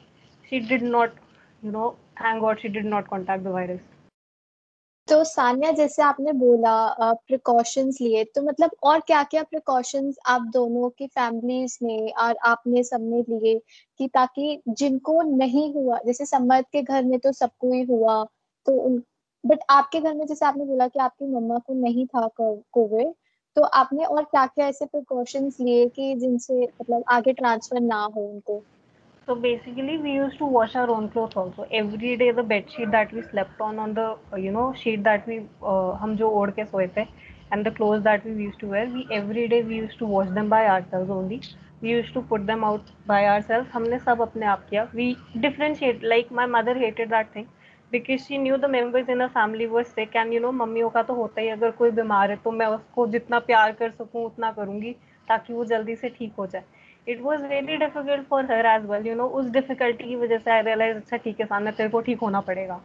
[0.50, 1.12] she did not,
[1.62, 3.80] you know, thank God she did not contact the virus.
[5.08, 6.70] तो सानिया जैसे आपने बोला
[7.26, 12.82] precautions लिए तो मतलब और क्या क्या प्रिकॉशंस आप दोनों की फैमिलीज़ ने और आपने
[12.84, 13.58] सबने लिए
[13.98, 18.22] कि ताकि जिनको नहीं हुआ जैसे सम्मत के घर में तो सबको ही हुआ
[18.66, 19.02] तो उन
[19.44, 23.12] बट आपके घर में जैसे आपने बोला कि आपकी मम्मा को नहीं था कोविड
[23.56, 28.26] तो आपने और क्या क्या ऐसे प्रिकॉशंस लिए कि जिनसे मतलब आगे ट्रांसफ़र ना हो
[28.30, 28.64] उनको
[29.28, 31.64] So basically, we used to wash our own clothes also.
[31.72, 34.04] Every day, the bed sheet that we slept on, on the
[34.38, 37.04] you know sheet that we uh, हम जो ओढ़ के सोए थे,
[37.50, 40.30] and the clothes that we used to wear, we every day we used to wash
[40.36, 41.40] them by ourselves only.
[41.82, 43.68] We used to put them out by ourselves.
[43.72, 44.88] हमने सब अपने आप किया.
[44.94, 45.08] We
[45.46, 46.06] differentiate.
[46.14, 47.48] Like my mother hated that thing.
[47.92, 51.02] Because she knew the members in a family were sick and you know मम्मियों का
[51.02, 54.50] तो होता ही अगर कोई बीमार है तो मैं उसको जितना प्यार कर सकूँ, उतना
[54.52, 54.92] करूँगी,
[55.28, 56.64] ताकि वो जल्दी से ठीक हो जाए।
[57.08, 60.50] It was very difficult for her as well you know उस डिफिकल्टी की वजह से
[60.50, 62.80] आई रियलाइज़ अच्छा ठीक है सामने तेरे को ठीक होना पड़ेगा।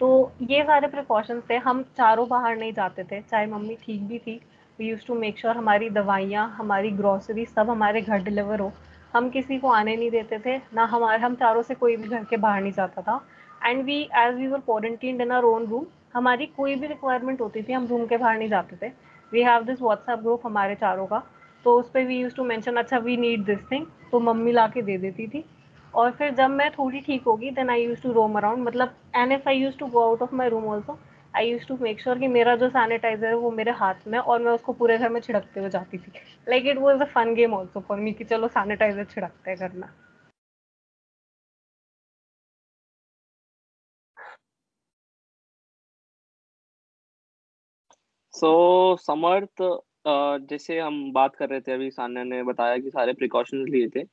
[0.00, 4.18] तो ये सारे प्रिकॉशंस थे। हम चारों बाहर नहीं जाते थे, चाहे मम्मी ठीक भी
[4.18, 4.40] थी।
[4.78, 8.72] We use to make sure हमारी दवाइयाँ, हमारी ग्रॉसरी सब हमारे घर डिलीवर हो।
[9.14, 12.24] हम किसी को आने नहीं देते थे, ना हमारे, हम चारों से कोई भी घर
[12.24, 13.20] के बाहर नहीं जाता था।
[13.60, 17.62] And we as we were quarantine in our own room हमारी कोई भी रिक्वायरमेंट होती
[17.62, 18.92] थी, हम रूम के बाहर नहीं जाते थे।
[19.32, 21.22] We have this WhatsApp group हमारे चारों का।
[21.66, 24.66] तो उस पर वी यूज़ टू मैंशन अच्छा वी नीड दिस थिंग तो मम्मी ला
[24.68, 25.44] के दे देती थी।
[25.94, 29.32] और फिर जब मैं थोड़ी ठीक होगी then I use to roam around मतलब and
[29.32, 30.98] if I use to go out of my room also
[31.34, 34.42] I use to make sure कि मेरा जो सैनिटाइजर है, वो मेरे हाथ में और
[34.42, 36.12] मैं उसको पूरे घर में छिड़कते हुए जाती थी।
[36.48, 39.92] Like it was a fun game also for me कि चलो सैनिटाइजर छिड़कते करना
[48.40, 48.48] सो
[48.94, 49.62] so, समर्थ
[50.50, 54.04] जैसे हम बात कर रहे थे अभी सान्या ने बताया कि सारे प्रिकॉशंस लिए थे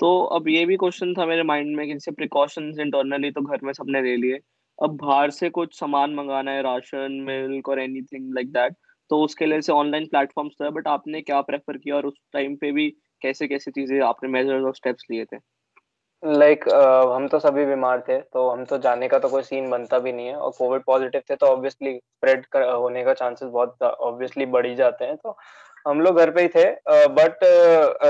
[0.00, 3.60] तो अब ये भी क्वेश्चन था मेरे माइंड में कि जैसे प्रिकॉशंस इंटरनली तो घर
[3.64, 4.38] में सबने ले लिए
[4.78, 8.76] अब बाहर से कुछ सामान मंगाना है राशन मिल्क और एनीथिंग लाइक दैट
[9.10, 12.56] तो उसके लिए से ऑनलाइन प्लेटफॉर्म्स था बट आपने क्या प्रेफर किया और उस टाइम
[12.56, 12.90] पे भी
[13.22, 15.38] कैसे कैसे चीज़ें आपने मेजर्स और स्टेप्स लिए थे?
[16.22, 19.42] लाइक like, uh, हम तो सभी बीमार थे तो हम तो जाने का तो कोई
[19.42, 23.48] सीन बनता भी नहीं है और कोविड पॉजिटिव थे तो ऑब्वियसली स्प्रेड होने का चांसेस
[23.48, 25.36] बहुत ऑब्वियसली बढ़ ही जाते हैं। तो
[25.88, 26.64] हम लोग घर पे ही थे
[27.18, 27.44] but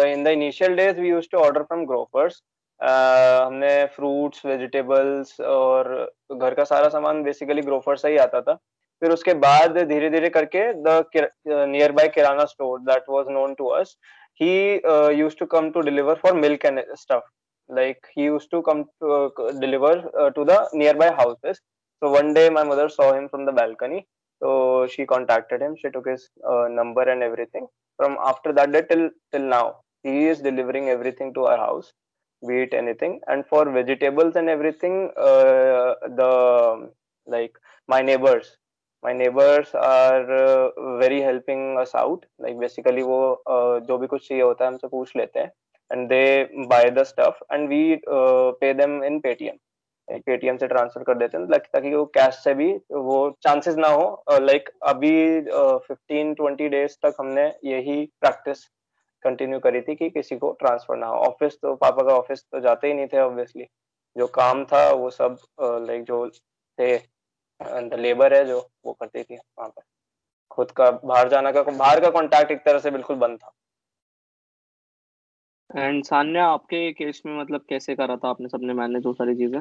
[0.06, 2.42] in the initial days we use to order from Grofers
[2.80, 5.94] हमने फ्रूट्स वेजिटेबल्स और
[6.32, 8.54] घर का सारा सामान बेसिकली ग्रोफर से ही आता था।
[9.02, 11.02] फिर उसके बाद धीरे धीरे करके the
[11.92, 13.96] nearby kirana store that was known to us
[14.40, 14.54] he
[15.18, 17.28] used to come to deliver for milk and stuff
[17.78, 21.60] like he used to come to uh, deliver uh, to the nearby houses
[22.02, 24.06] so one day my mother saw him from the balcony
[24.42, 28.82] so she contacted him she took his uh, number and everything from after that day
[28.90, 29.66] till till now
[30.02, 31.92] he is delivering everything to our house
[32.48, 36.90] be it anything and for vegetables and everything uh, the
[37.26, 37.52] like
[37.86, 38.56] my neighbors
[39.02, 43.20] my neighbors are uh, very helping us out like basically वो
[43.54, 45.50] uh, जो भी कुछ चाहिए होता है हमसे पूछ लेते हैं
[45.90, 49.58] and they buy the stuff and we uh, pay them in Paytm.
[50.08, 54.38] Paytm से ट्रांसफ़र कर देते हैं ताकि वो कैश से भी वो चांसेस ना हो
[54.40, 55.40] लाइक अभी
[55.86, 58.64] फिफ्टीन ट्वेंटी डेज़ तक हमने यही प्रैक्टिस
[59.24, 62.60] कंटिन्यू करी थी कि किसी को ट्रांसफ़र ना हो। ऑफ़िस तो पापा का ऑफ़िस तो
[62.60, 63.66] जाते ही नहीं थे ऑब्वियसली
[64.16, 66.26] जो काम था वो सब लाइक जो
[66.78, 66.96] थे
[68.02, 69.82] लेबर है जो वो करती थी वहाँ पर।
[70.50, 73.52] खुद का बाहर जाना का बाहर का कांटेक्ट एक तरह से बिल्कुल बंद था।
[75.76, 79.60] एंड सान्या आपके केस में मतलब कैसे करा था आपने सबने मैनेज वो सारी चीज़ें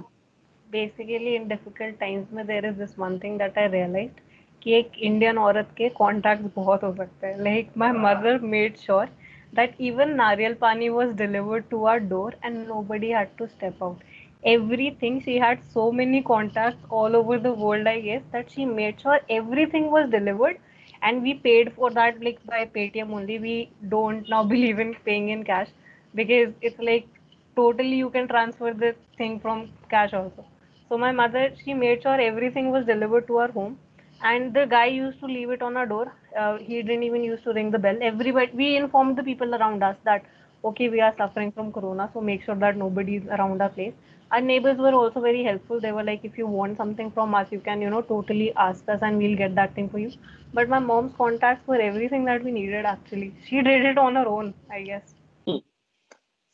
[0.71, 4.19] बेसिकली इन डिफ़िकल्ट टाइम्स में there is this one thing that I realized
[4.63, 9.07] कि एक इंडियन औरत के कॉन्टैक्ट बहुत हो सकते हैं like my mother made sure
[9.53, 14.01] that even Nariyal Pani was delivered to our door and nobody had to step out.
[14.43, 19.01] Everything, she had so many contacts all over the world, I guess, that she made
[19.01, 20.59] sure everything was delivered
[21.01, 23.39] and we paid for that like by Paytm only.
[23.39, 25.69] We don't now believe in paying in cash
[26.15, 27.07] because it's like
[27.55, 30.45] totally you can transfer the thing from cash also.
[30.89, 33.77] So my mother, she made sure everything was delivered to our home.
[34.21, 36.13] And the guy used to leave it on our door.
[36.37, 37.97] Uh, he didn't even used to ring the bell.
[38.01, 40.23] Everybody we informed the people around us that
[40.63, 43.93] okay we are suffering from corona so make sure that nobody is around our place.
[44.31, 45.79] Our neighbors were also very helpful.
[45.79, 48.87] They were like if you want something from us you can you know totally ask
[48.89, 50.11] us and we'll get that thing for you.
[50.53, 53.35] But my mom's contacts were everything that we needed actually.
[53.47, 55.18] She did it on her own i guess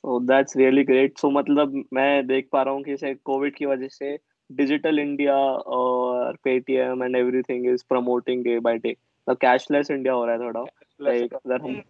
[0.06, 1.20] that's really great.
[1.20, 5.36] So मतलब मैं देख पा रहा हूँ कि Covid की वजह से digital India
[5.78, 8.96] or Paytm and everything is promoting day by day.
[9.28, 10.62] The cashless India हो रहा है थोड़ा।
[11.02, 11.84] Like अगर हम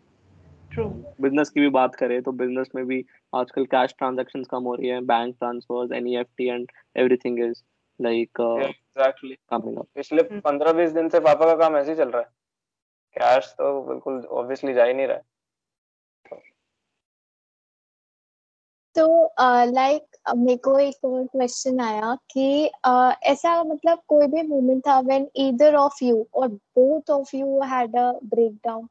[1.22, 4.88] बिज़नेस की भी बात करें तो बिज़नेस में भी आजकल कैश ट्रांजेक्शन कम हो रही
[4.88, 7.64] है bank transfers NEFT and everything is
[8.02, 12.10] like exactly coming up पिछले 15 20 दिन से पापा का काम ऐसे ही चल
[12.10, 12.28] रहा है।
[13.16, 15.24] कैश तो बिल्कुल ऑब्वियसली जा ही नहीं रहा है।
[18.98, 19.06] तो
[19.72, 25.00] लाइक मेरे को एक और क्वेश्चन आया कि uh, ऐसा मतलब कोई भी मोमेंट था
[25.08, 28.88] व्हेन ईदर ऑफ़ यू और both of you had a breakdown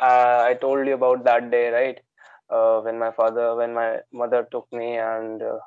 [0.00, 2.00] uh, told you about that day right
[2.50, 5.58] uh, when my father when my mother took me and uh,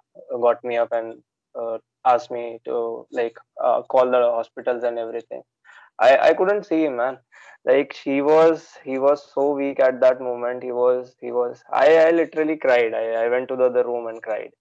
[0.46, 1.16] got me up and
[1.56, 5.42] uh, asked me to like uh, call the hospitals and everything
[6.00, 7.18] i i couldn't see him man.
[7.66, 10.64] Like he was he was so weak at that moment.
[10.64, 12.94] He was he was i, I literally cried.
[12.94, 14.52] I, I went to the other room and cried.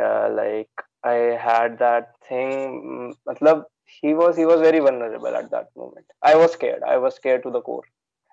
[0.00, 0.70] Uh, like
[1.04, 1.14] i
[1.48, 3.64] had that thing matlab,
[4.00, 6.06] he was he was very vulnerable at that moment.
[6.22, 6.82] I was scared.
[6.82, 7.84] I was scared to the core.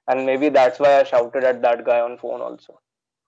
[0.08, 2.80] And maybe that's why i shouted at that guy on phone also.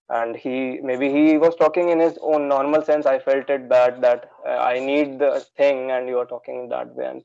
[0.09, 3.05] And he maybe he was talking in his own normal sense.
[3.05, 6.95] I felt it bad that uh, i need the thing and you are talking that
[6.95, 7.05] way.
[7.07, 7.23] And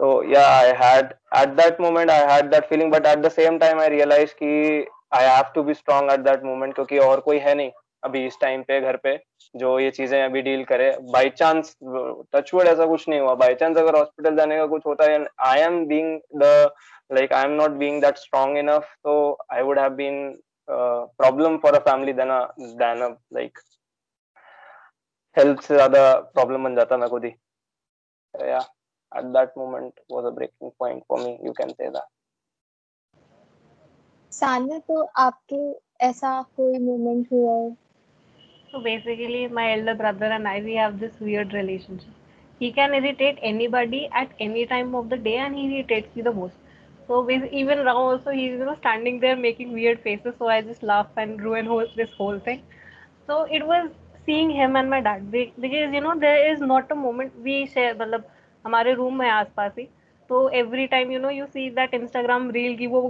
[0.00, 3.58] so, yeah, i had, at that moment i had that feeling, but at the same
[3.58, 7.38] time i realized कि i have to be strong at that moment क्योंकि और कोई
[7.38, 7.70] है नहीं
[8.04, 9.16] अभी इस time पे, घर पे,
[9.54, 13.76] जो ये चीज़ें अभी डील करे। बाई चांस टचवुड ऐसा कुछ नहीं हुआ। बाई चांस
[13.76, 16.44] अगर हॉस्पिटल जाने का कुछ होता है I am being the
[17.12, 19.16] like I am not being that strong enough तो
[19.52, 20.30] I would have been
[20.68, 22.30] problem for a family then
[22.60, 23.58] then like
[25.36, 27.34] health से ज़्यादा प्रॉब्लम बन जाता मैं खुद ही।
[28.34, 28.60] या
[29.15, 32.07] at that moment was a breaking point for me you can say that
[34.37, 35.57] Sanya तो आपके
[36.07, 37.75] ऐसा कोई मोमेंट हुआ हो
[38.71, 42.11] So basically, my elder brother and I, we have this weird relationship.
[42.59, 46.33] He can irritate anybody at any time of the day, and he irritates me the
[46.39, 46.55] most.
[47.07, 47.19] So
[47.61, 50.35] even now, also he's you know standing there making weird faces.
[50.39, 52.63] So I just laugh and ruin whole, this whole thing.
[53.27, 53.89] So it was
[54.25, 57.95] seeing him and my dad because you know there is not a moment we share.
[57.95, 58.23] मतलब
[58.64, 59.88] हमारे room है आसपास ही।
[60.30, 63.00] तो every time you know you see that Instagram reel की वो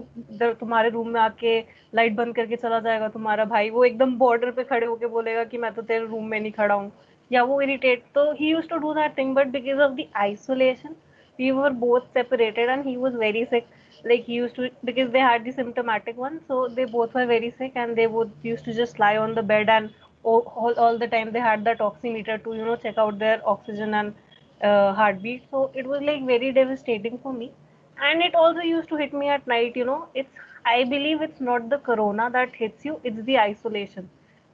[0.41, 1.59] तुम्हारे room में आके
[1.93, 5.59] लाइट बंद करके चला जाएगा तुम्हारा भाई। वो एकदम बॉर्डर पर खड़े होके बोलेगा कि
[5.59, 6.93] मैं तो तेरे रूम में नहीं खड़ा हूँ।
[7.31, 10.95] या वो इरिटेट तो ही use to do that thing but because of the isolation
[11.39, 13.67] we were both separated and he was very sick
[14.05, 17.95] like use to because they had symptomatic one so they both were very sick and
[17.97, 19.89] they both use to just lie on the bed and
[20.25, 24.13] all the time they had the oximeter to you know check out their oxygen and
[24.63, 25.45] uh, heartbeat.
[25.51, 27.53] So it was like very devastating for me.
[28.01, 30.07] And it also used to hit me at night you know.
[30.15, 30.31] It's
[30.67, 34.09] i believe it's not the corona that hits you it's the isolation.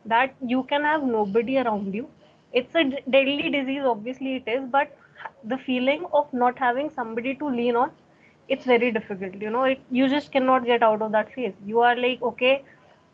[0.06, 2.08] That you can have nobody around you.
[2.52, 4.96] It's a deadly disease obviously it is but
[5.44, 7.90] the feeling of not having somebody to lean on
[8.48, 9.64] it's very difficult you know.
[9.64, 11.54] It, you just cannot get out of that phase.
[11.66, 12.62] You are like okay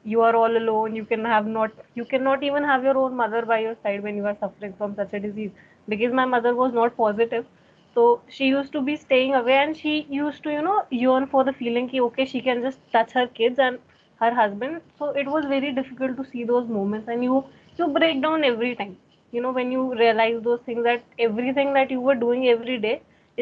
[0.04, 3.44] you are all alone you can have not you cannot even have your own mother
[3.44, 5.50] by your side when you are suffering from such a disease
[5.89, 7.45] because my mother was not positive
[7.93, 11.43] so she used to be staying away and she used to you know yearn for
[11.43, 13.79] the feeling ki okay she can just touch her kids and
[14.23, 17.43] her husband so it was very difficult to see those moments and you
[17.79, 18.95] you break down every time
[19.31, 22.95] you know when you realize those things that everything that you were doing every day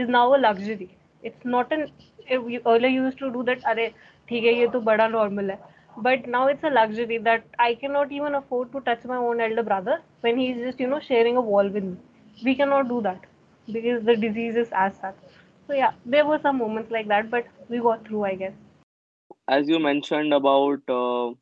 [0.03, 0.89] is now a luxury
[1.23, 1.87] it's not an
[2.31, 3.87] earlier you used to do that अरे
[4.29, 5.59] ठीक है ये तो बड़ा normal है
[6.07, 9.63] but now it's a luxury that I cannot even afford to touch my own elder
[9.69, 11.97] brother when he's just you know sharing a wall with me
[12.44, 13.26] We cannot do that
[13.68, 15.16] because the disease is as such
[15.68, 18.54] so yeah there were some moments like that but we got through I guess
[19.48, 21.32] as you mentioned about uh,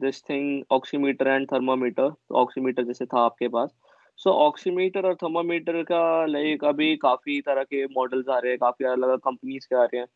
[0.00, 2.10] this thing oximeter and thermometer
[2.44, 3.70] oximeter जैसे था आपके पास
[4.18, 8.86] so oximeter और thermometer का like अभी काफ़ी तरह के मॉडल्स आ रहे हैं काफ़ी
[8.86, 10.06] अलग अलग कंपनीज़ के आ रहे हैं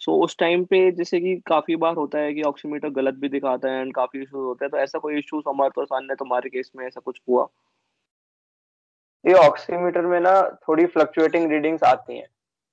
[0.00, 3.28] सो so, उस टाइम पे जैसे कि काफ़ी बार होता है कि ऑक्सीमीटर गलत भी
[3.28, 6.50] दिखाता है एंड काफ़ी इश्यूज़ होते हैं तो ऐसा कोई इश्यूज़ हमारे तो सामने तुम्हारे
[6.50, 7.46] केस में ऐसा कुछ हुआ
[9.26, 12.26] ये ऑक्सीमीटर में ना थोड़ी फ्लक्चुएटिंग रीडिंग्स आती हैं।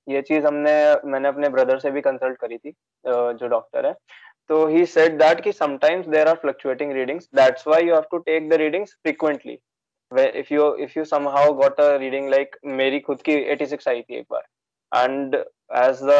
[0.06, 0.72] ये चीज़ हमने,
[1.04, 2.72] मैंने अपने ब्रदर से भी कंसल्ट करी थी
[3.06, 3.92] जो डॉक्टर है।
[4.50, 8.18] तो ही सेड दैट कि sometimes there are fluctuating readings that's why you have to
[8.18, 9.58] take the readings frequently
[10.12, 14.16] if you if you somehow got a reading like मेरी खुद की 86 आई थी
[14.16, 14.42] एक बार।
[14.92, 16.16] And as the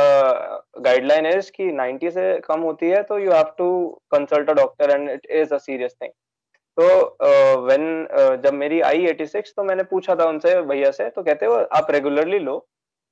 [0.85, 3.69] guideline is कि 90 से कम होती है तो you have to
[4.11, 6.13] consult a doctor and it is a serious thing
[6.79, 6.87] तो
[7.21, 11.55] uh, जब मेरी आई 86 तो मैंने पूछा था उनसे भैया से तो कहते हो
[11.73, 12.57] आप रेगुलरली लो।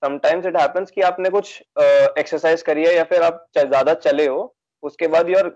[0.02, 4.54] समटाइम्स इट हैपेंस कि आपने कुछ एक्सरसाइज करी है या फिर आप ज़्यादा चले हो
[4.82, 5.46] उसके बाद your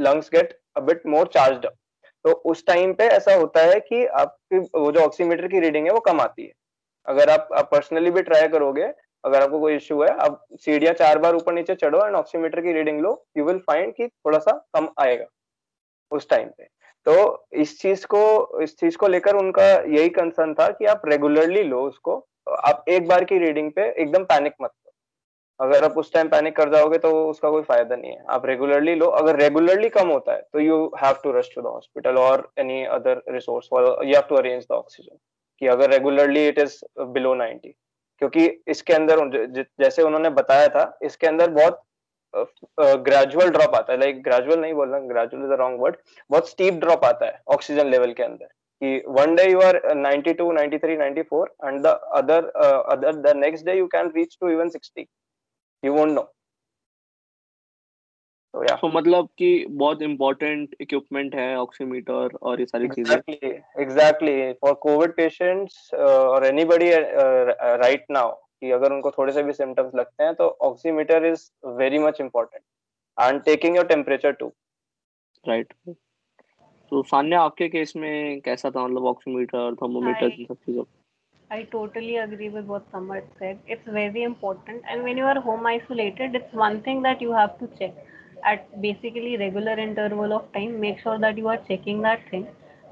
[0.00, 4.58] lungs get a bit more charge तो उस टाइम पे ऐसा होता है कि आपकी
[4.58, 6.52] वो जो ऑक्सीमीटर की रीडिंग है वो कम आती है।
[7.06, 8.92] अगर आप पर्सनली भी ट्राई करोगे
[9.24, 12.72] अगर आपको कोई इश्यू है आप सीढ़ियाँ चार बार ऊपर नीचे चढ़ो एंड ऑक्सीमीटर की
[12.72, 15.26] रीडिंग लो यू विल फाइंड कि थोड़ा सा कम आएगा।
[16.12, 16.68] उस टाइम पे।
[17.06, 21.62] तो इस चीज़ को, इस चीज़ को लेकर उनका यही कंसर्न था कि आप रेगुलरली
[21.62, 22.16] लो उसको।
[22.48, 26.56] आप एक बार की रीडिंग पे एकदम पैनिक मत करो अगर आप उस टाइम पैनिक
[26.56, 30.32] कर जाओगे तो उसका कोई फ़ायदा नहीं है। आप रेगुलरली लो। अगर रेगुलरली कम होता
[30.32, 34.26] है तो you have to rush to the hospital और any other resource you have
[34.28, 35.16] to arrange the oxygen
[35.62, 37.72] कि अगर रेगुलरली इट इज़ बिलो 90
[38.22, 41.82] क्योंकि इसके अंदर जैसे उन्होंने बताया था, इसके अंदर बहुत
[42.80, 43.98] ग्रेजुअल ड्रॉप आता है.
[44.00, 45.96] लाइक ग्रेजुअल नहीं बोल रहा gradual is the wrong word
[46.30, 48.46] बहुत स्टीप ड्रॉप आता है ऑक्सीजन लेवल के अंदर.
[48.82, 52.48] कि one day you are 92 93 94 and the other
[52.94, 55.06] other the next day you can reach to even 60
[55.82, 56.22] you won't know
[58.54, 63.82] तो या so, मतलब कि बहुत इंपॉर्टेंट इक्विपमेंट है ऑक्सीमीटर और ये सारी चीज़ें। Exactly
[63.82, 69.94] exactly for covid patients और एनीबॉडी राइट नाउ कि अगर उनको थोड़े से भी सिम्टम्स
[69.94, 72.62] लगते हैं तो oximeter is very much important
[73.18, 74.52] and taking your temperature too
[75.44, 75.72] right
[76.92, 80.84] तो सान्या आपके केस में कैसा था मतलब ऑक्सीमीटर थर्मोमीटर इन सब चीज़ों
[81.50, 83.58] I totally agree with what Samar said.
[83.72, 84.86] It's very important.
[84.92, 88.00] And when you are home isolated, it's one thing that you have to check
[88.44, 92.46] at basically regular interval of time make sure that you are checking that thing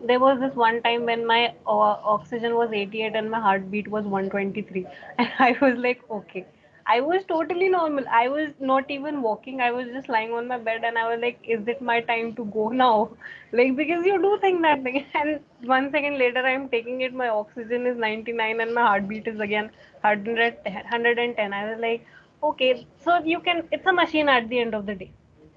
[0.08, 4.04] there was this one time when my uh, oxygen was 88 and my heartbeat was
[4.04, 4.86] 123
[5.18, 6.46] and i was like okay.
[6.86, 8.04] I was totally normal.
[8.10, 9.60] I was not even walking.
[9.62, 12.34] I was just lying on my bed and i was like is it my time
[12.40, 13.10] to go now?
[13.52, 15.06] Like because you do think that thing.
[15.22, 15.40] And
[15.74, 17.14] one second later i'm taking it.
[17.22, 19.70] My oxygen is 99 and my heartbeat is again
[20.02, 22.06] 100 110 i was like
[22.52, 22.86] okay.
[23.06, 25.10] So you can it's a machine at the end of the day.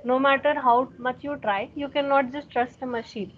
[0.05, 3.33] No matter how much you try you cannot just trust a machine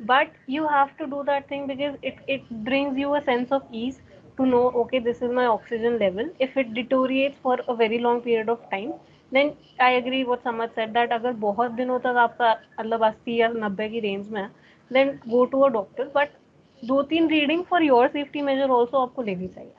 [0.00, 3.62] but you have to do that thing because it, it brings you a sense of
[3.70, 4.00] ease
[4.36, 8.20] to know okay this is my oxygen level if it deteriorates for a very long
[8.20, 8.92] period of time
[9.32, 13.48] then I agree what Samad said that अगर बहुत दिनों तक आपका मतलब अस्सी या
[13.48, 14.50] नब्बे की रेंज में है
[14.90, 16.38] then go to a doctor but
[16.84, 19.74] दो तीन reading for your safety measure also आपको लेनी चाहिए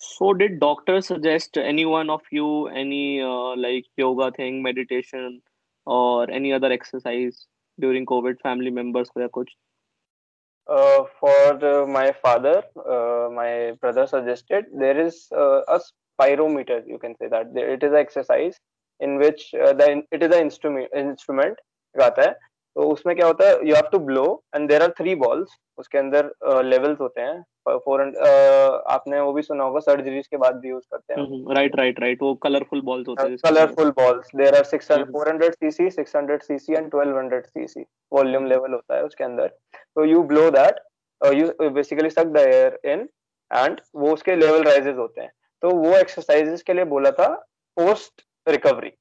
[0.00, 2.48] So, did doctors suggest any one of you
[2.80, 5.40] any uh, like yoga thing, meditation,
[5.86, 7.40] or any other exercise
[7.80, 8.40] during COVID?
[8.42, 9.48] Family members ko ya kuch?
[10.68, 16.82] Uh, for the, my father, uh, my brother suggested there is uh, a spirometer.
[16.86, 18.58] You can say that it is an exercise
[19.00, 21.56] in which uh, the it is an instrument instrument
[21.98, 22.34] गाता है
[22.75, 25.97] तो उसमें क्या होता है you have to blow and there are three balls उसके
[25.97, 26.31] अंदर
[26.65, 30.69] levels uh, होते हैं फोर uh, आपने वो भी सुना होगा सर्जरीज के बाद भी
[30.69, 34.63] यूज़ करते हैं राइट राइट राइट वो कलरफुल बॉल्स होते हैं colourful balls there are
[34.63, 39.03] six four hundred CC six hundred CC and twelve hundred CC volume level होता है
[39.03, 39.47] उसके अंदर।
[39.95, 40.79] तो you blow that
[41.21, 43.07] you basically suck the air in
[43.51, 45.31] and वो उसके लेवल राइजेस होते हैं।
[45.63, 47.27] तो वो एक्सरसाइजेस के लिए बोला था
[47.77, 48.91] पोस्ट रिकवरी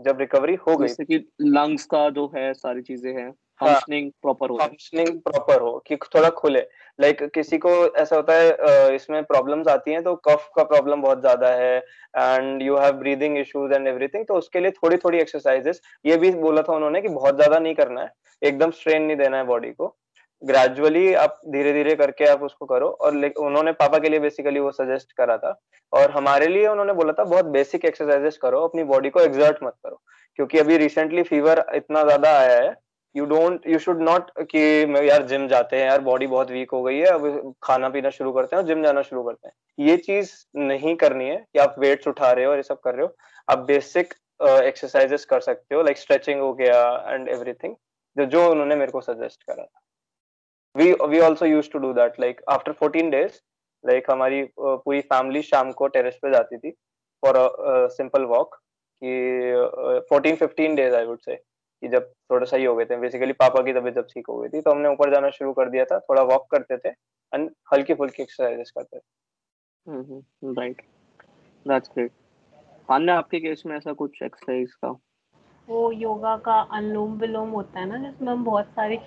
[0.00, 3.30] जब रिकवरी हो गई जैसे कि लंग्स का जो है सारी चीज़ें हैं
[3.60, 6.60] फंक्शनिंग प्रॉपर हो फंक्शनिंग प्रॉपर हो कि थोड़ा खुले।
[6.98, 11.02] लाइक like, किसी को ऐसा होता है इसमें प्रॉब्लम्स आती हैं तो कफ का प्रॉब्लम
[11.02, 11.76] बहुत ज़्यादा है
[12.16, 16.30] and you have breathing issues and everything तो उसके लिए थोड़ी थोड़ी एक्सरसाइजेस ये भी
[16.38, 19.70] बोला था उन्होंने कि बहुत ज़्यादा नहीं करना है एकदम स्ट्रेन नहीं देना है बॉडी
[19.72, 19.96] को।
[20.42, 24.70] ग्रेजुअली आप धीरे धीरे करके आप उसको करो और उन्होंने पापा के लिए बेसिकली वो
[24.72, 25.58] सजेस्ट करा था।
[25.92, 29.74] और हमारे लिए उन्होंने बोला था, बहुत बेसिक एक्सरसाइजेस करो, अपनी बॉडी को एग्जर्ट मत
[29.84, 30.00] करो।
[30.38, 32.76] क्योंकि अभी रिसेंटली फीवर इतना ज़्यादा आया है
[33.14, 34.60] you don't you should not कि
[35.08, 38.32] यार जिम जाते हैं, यार बॉडी बहुत वीक हो गई है, अब खाना पीना शुरू
[38.32, 41.74] करते हैं और जिम जाना शुरू करते हैं। ये चीज़ नहीं करनी है कि आप
[41.78, 43.14] वेट्स उठा रहे हो और ये सब कर रहे हो।
[43.48, 48.92] आप बेसिक एक्सरसाइजेस कर सकते हो लाइक स्ट्रेचिंग हो गया एंड एवरीथिंग जो उन्होंने मेरे
[48.92, 49.80] को सजेस्ट करा था।
[50.78, 53.40] We we also used to do that like after 14 days
[53.84, 56.70] like हमारी uh, पूरी फैमिली शाम को टेरेस पे जाती थी
[57.22, 58.54] फॉर अ सिंपल वॉक
[59.02, 61.34] कि fourteen fifteen days I would say
[61.82, 64.48] कि जब थोड़ा सही हो गए थे। बेसिकली पापा की तबीयत जब ठीक हो गई
[64.48, 66.88] थी तो हमने ऊपर जाना शुरू कर दिया था। थोड़ा वॉक करते थे
[67.32, 70.82] एंड हल्की फुल्की एक्सरसाइजेस करते थे। राइट
[71.66, 72.10] दैट्स ग्रेट
[72.88, 74.88] खाने आपके केस में ऐसा कुछ एक्सरसाइज का?
[75.68, 78.98] वो योगा का अनुलोम विलोम होता है ना जिसमें हम बहुत सारी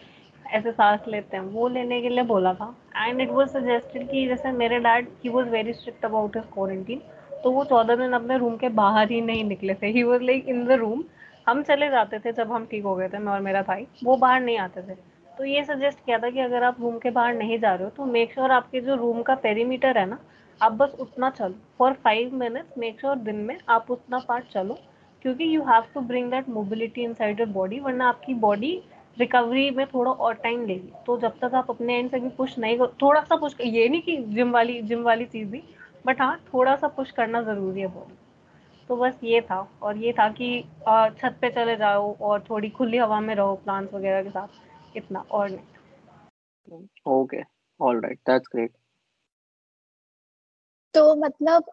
[0.52, 4.28] ऐसे सांस लेते हैं। वो लेने के लिए बोला था। एंड इट वॉज़ सजेस्टेड कि
[4.28, 7.02] जैसे मेरे dad he was very strict about his quarantine
[7.44, 10.50] तो वो चौदह दिन अपने रूम के बाहर ही नहीं निकले थे। He was like
[10.50, 11.04] in the room
[11.48, 14.16] हम चले जाते थे जब हम ठीक हो गए थे, मैं और मेरा भाई। वो
[14.18, 14.96] बाहर नहीं आते थे।
[15.38, 17.90] तो ये सजेस्ट किया था कि अगर आप रूम के बाहर नहीं जा रहे हो
[17.90, 20.18] तो मेक श्योर sure आपके जो रूम का पेरीमीटर है ना,
[20.62, 24.78] आप बस उतना चलो। For five minutes make sure दिन में आप उतना पार्ट चलो।
[25.22, 28.72] क्योंकि you have to bring that mobility inside your body वरना आपकी बॉडी
[29.18, 32.58] रिकवरी में थोड़ा और टाइम लेगी। तो जब तक आप अपने एंड से भी पुश
[32.60, 35.64] नहीं कर, थोड़ा सा पुश ये नहीं कि जिम वाली जिम वाली चीज़ भी
[36.06, 38.18] बट हाँ थोड़ा सा पुश करना ज़रूरी है बॉडी
[38.90, 40.64] तो बस ये था, और ये था कि
[41.18, 44.48] छत पे चले जाओ और थोड़ी खुली हवा में रहो प्लांट्स वगैरह के साथ,
[44.98, 47.42] इतना, और नहीं। Okay
[47.80, 48.72] all right that's great
[50.94, 51.64] तो मतलब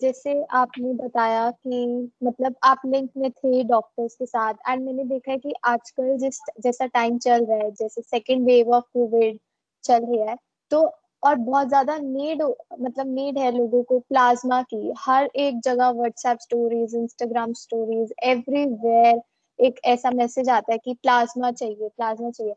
[0.00, 5.32] जैसे आपने बताया कि मतलब आप लिंक में थे डॉक्टर्स के साथ एंड मैंने देखा
[5.32, 9.38] है कि आजकल जिस, जैसा टाइम चल रहा है, जैसे सेकेंड वेव ऑफ़ कोविड
[9.84, 10.36] चल रही है
[10.70, 10.82] तो
[11.22, 12.42] और बहुत ज़्यादा नीड
[12.80, 19.20] मतलब नीड है लोगों को प्लाज्मा की। हर एक जगह WhatsApp stories Instagram stories everywhere
[19.58, 22.54] एक ऐसा मैसेज आता है कि प्लाज्मा चाहिए प्लाज्मा चाहिए।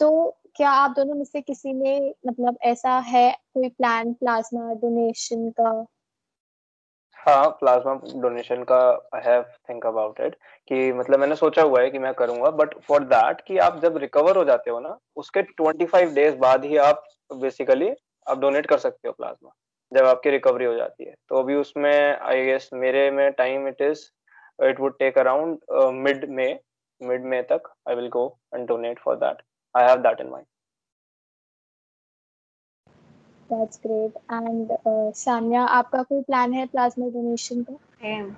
[0.00, 1.92] तो क्या आप दोनों में से किसी ने
[2.26, 5.70] मतलब ऐसा है कोई प्लान प्लाज्मा डोनेशन का?
[7.18, 8.80] हाँ प्लाज्मा डोनेशन का
[9.14, 10.34] I have think about it
[10.68, 13.96] कि मतलब मैंने सोचा हुआ है कि मैं करूँगा बट फॉर दैट कि आप जब
[13.96, 17.04] रिकवर हो जाते हो ना, उसके 25 डेज़ बाद ही आप
[17.40, 17.90] बेसिकली
[18.26, 19.50] आप डोनेट कर सकते हो प्लाज्मा
[19.92, 23.82] जब आपकी रिकवरी हो जाती है। तो अभी उसमें आई गेस मेरे में time it
[23.82, 24.08] is
[24.58, 25.58] it would take around
[26.02, 26.58] mid May
[27.00, 29.42] mid May तक I will go and donate for that
[29.77, 30.47] I have that in mind
[33.49, 34.13] That's great.
[34.35, 37.75] And uh, Sanya, आपका कोई प्लान है प्लाज्मा डोनेशन का?
[38.05, 38.31] Same.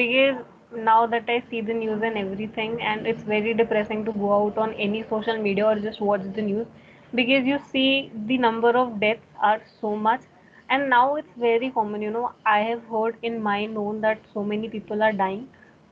[0.00, 0.42] Because
[0.88, 4.58] now that I see the news and everything, and it's very depressing to go out
[4.66, 6.66] on any social media or just watch the news
[7.14, 10.22] because you see the number of deaths are so much
[10.68, 14.42] and now it's very common you know i have heard in my known that so
[14.52, 15.46] many people are dying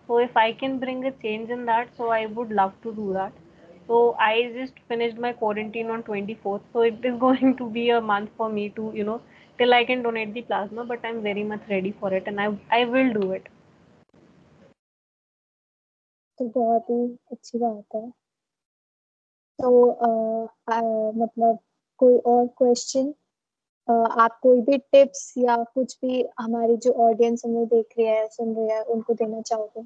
[0.06, 3.12] so if i can bring a change in that so i would love to do
[3.12, 3.32] that
[3.87, 8.01] so i just finished my quarantine on 24th so it is going to be a
[8.01, 9.19] month for me to you know
[9.59, 12.49] till i can donate the plasma but i'm very much ready for it and i
[12.79, 13.53] i will do it
[16.39, 18.09] तो बहुत ही अच्छी बात है
[19.59, 19.69] तो
[21.21, 21.57] मतलब
[21.99, 23.13] कोई और question
[24.23, 28.55] आप कोई भी टिप्स या कुछ भी हमारी जो ऑडियंस हमें देख रही है सुन
[28.55, 29.83] रही है उनको देना चाहोगे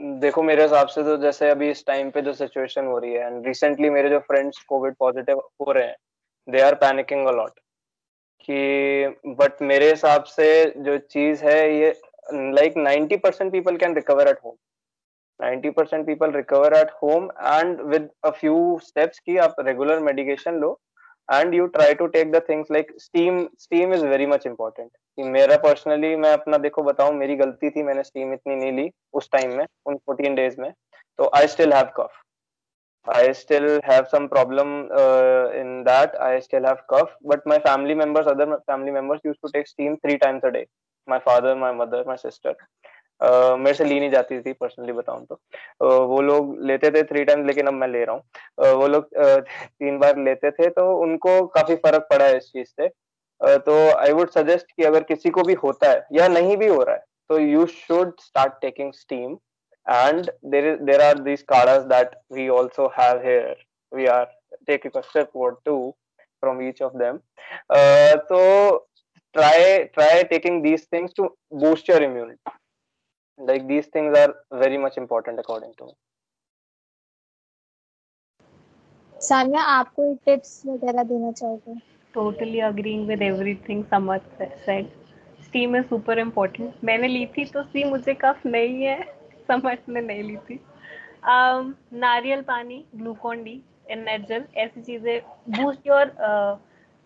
[0.00, 3.26] देखो, मेरे हिसाब से तो जैसे अभी इस टाइम पे जो सिचुएशन हो रही है
[3.26, 5.96] एंड रिसेंटली मेरे जो फ्रेंड्स कोविड पॉजिटिव हो रहे हैं
[6.48, 7.58] they are panicking a lot
[8.40, 12.00] कि बट मेरे हिसाब से जो चीज़ है ये
[12.32, 14.56] like ninety percent people can recover at home
[15.40, 20.70] 90% people recover at home, and with a few steps ki aap regular medication lo
[20.70, 20.89] and
[21.52, 25.56] you try to take the things like steam steam is very much important कि मेरा
[25.64, 29.52] personally मैं अपना देखो बताऊँ मेरी गलती थी मैंने स्टीम इतनी नहीं ली उस टाइम
[29.56, 30.72] में उन 14 डेज़ में
[31.18, 32.10] तो I still have cough
[33.06, 36.20] I still have some problem uh, in that.
[36.20, 39.96] I still have cough, but my family members, other family members, used to take steam
[40.04, 40.66] three times a day.
[41.06, 42.54] My father, my mother, my sister.
[43.22, 47.24] मेरे से ली नहीं जाती थी personally बताऊँ तो। uh, वो लोग लेते थे थ्री
[47.24, 48.22] टाइम्स लेकिन अब मैं ले रहा हूँ।
[48.62, 52.50] uh, वो लोग uh, तीन बार लेते थे तो उनको काफ़ी फ़र्क पड़ा है इस
[52.52, 52.88] चीज़ से।
[53.40, 56.82] तो आई वुड सजेस्ट कि अगर किसी को भी होता है या नहीं भी हो
[56.82, 59.32] रहा है तो you should start taking steam
[59.90, 63.64] and there there are these kadhas that we also have here
[63.94, 64.24] we are
[64.66, 65.94] taking step or two
[66.42, 67.20] from each of them.
[67.70, 68.84] uh, so
[69.34, 72.02] try try taking these things to boost your
[73.40, 75.92] like these things are very much important according to me
[79.14, 81.74] Sania आपको tips वगैरह देना चाहोगे
[82.14, 84.86] totally agreeing with everything Samarth said
[85.44, 89.02] steam is super important मैंने ली थी तो सी मुझे कफ नहीं है
[89.50, 90.58] समझ ने नहीं ली थी
[91.34, 91.74] um,
[92.06, 93.60] नारियल पानी ग्लूकॉन डी
[93.90, 95.20] एनर्जल ऐसी चीज़ें
[95.58, 96.16] boost your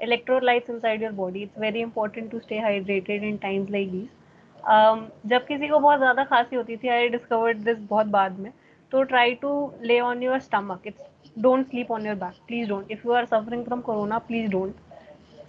[0.01, 4.24] electrolytes inside your body it's very important to stay hydrated in times like these um,
[4.67, 8.53] जब किसी को बहुत ज़्यादा खांसी होती थी आई डिस्कवर्ड दिस बहुत बाद में
[8.93, 9.51] तो try to
[9.83, 13.25] lay on your stomach it's don't sleep on your back please don't if you are
[13.27, 14.75] suffering from corona please don't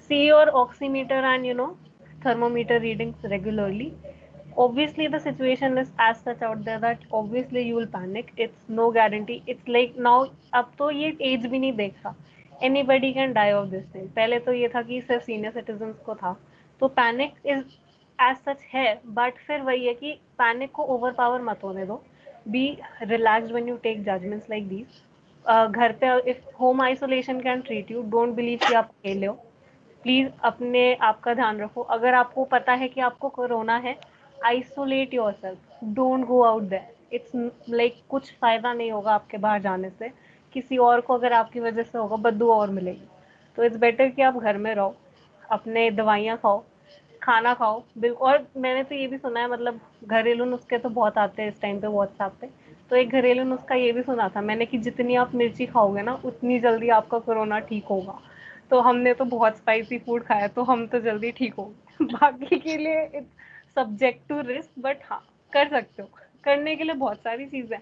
[0.10, 1.68] see your oximeter and you know
[2.26, 3.92] thermometer readings regularly
[4.58, 8.90] obviously the situation is as such out there that obviously you will panic it's no
[8.92, 12.16] guarantee it's like now अब तो ये age भी नहीं देख रहा।
[12.84, 16.16] Anybody can die of this thing पहले तो ये था कि सिर्फ़ सीनियर सिटीजन को
[16.16, 16.36] था।
[16.82, 17.64] तो पैनिक इज़
[18.20, 22.02] एज सच है बट फिर वही है कि पैनिक को ओवर पावर मत होने दो।
[22.48, 22.68] Be
[23.04, 25.02] relax when you take judgements like these
[25.46, 29.34] घर पे if home isolation can treat you don't believe कि आप अकेले हो।
[30.04, 33.96] प्लीज़ अपने आपका ध्यान रखो। अगर आपको पता है कि आपको कोरोना है
[34.46, 37.32] isolate yourself don't go out that it's
[37.70, 40.12] like कुछ फ़ायदा नहीं होगा आपके बाहर जाने से।
[40.56, 43.08] किसी और को अगर आपकी वजह से होगा बदू और मिलेगी।
[43.58, 44.96] तो इट्स बेटर कि आप घर में रहो,
[45.50, 46.64] अपने दवाइयाँ खाओ।
[47.26, 51.18] खाना खाओ। बिल्कुल और मैंने तो ये भी सुना है मतलब घरेलू नुस्खे तो बहुत
[51.18, 52.48] आते हैं इस टाइम पे व्हाट्सएप पे।
[52.92, 56.14] तो एक घरेलू नुस्खा ये भी सुना था मैंने कि जितनी आप मिर्ची खाओगे ना,
[56.26, 58.20] उतनी जल्दी आपका कोरोना ठीक होगा।
[58.72, 62.78] तो हमने तो बहुत स्पाइसी फ़ूड खाया तो हम तो जल्दी ठीक होंगे बाकी के
[62.78, 63.28] लिए it's
[63.78, 65.22] subject to risk but हाँ
[65.54, 66.10] कर सकते हो।
[66.44, 67.80] करने के लिए बहुत सारी चीज़ें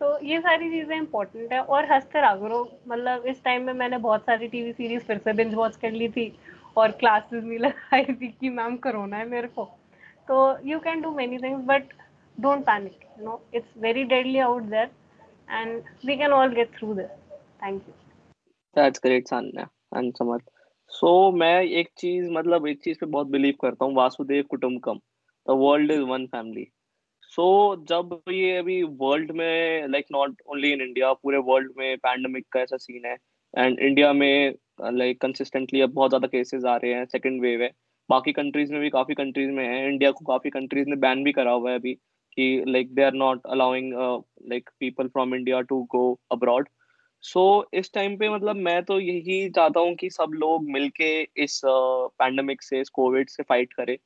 [0.00, 3.98] तो ये सारी चीज़ें इंपॉर्टेंट है। और हँसते रहा करो। मतलब इस टाइम में मैंने
[3.98, 6.26] बहुत सारी टीवी सीरीज़ फिर से बिंज वॉच कर ली थी।
[6.76, 9.64] और क्लासेस भी लगाई थी कि मैम कोरोना है मेरे को।
[10.28, 11.92] तो you can do many things but
[12.38, 14.90] don't panic you know it's very deadly out there
[15.48, 17.10] and we can all get through this
[17.62, 17.94] thank you
[18.76, 20.50] that's great Sanya and Samarth
[20.90, 24.98] so मैं एक चीज़ मतलब एक चीज़ पे बहुत बिलीव करता हूँ वासुदेव कुटुंबकम
[25.46, 26.66] the world is one family
[27.32, 27.44] so
[27.88, 32.60] जब ये अभी वर्ल्ड में like not only in India पूरे वर्ल्ड में पैंडमिक का
[32.60, 33.16] ऐसा सीन है
[33.54, 34.54] एंड इंडिया में
[34.92, 37.70] लाइक कंसिस्टेंटली अब बहुत ज़्यादा केसेस आ रहे हैं सेकंड वेव है।
[38.10, 41.32] बाकी कंट्रीज़ में भी काफ़ी कंट्रीज़ में है। इंडिया को काफ़ी कंट्रीज़ ने बैन भी
[41.32, 41.94] करा हुआ है अभी
[42.36, 43.92] कि like they are not allowing
[44.50, 46.68] like people from India to go abroad
[47.24, 47.42] so
[47.74, 52.58] इस टाइम पे मतलब मैं तो यही चाहता हूँ कि सब लोग मिलके इस पैंडमिक
[52.58, 53.96] uh, से इस कोविड से फाइट करें।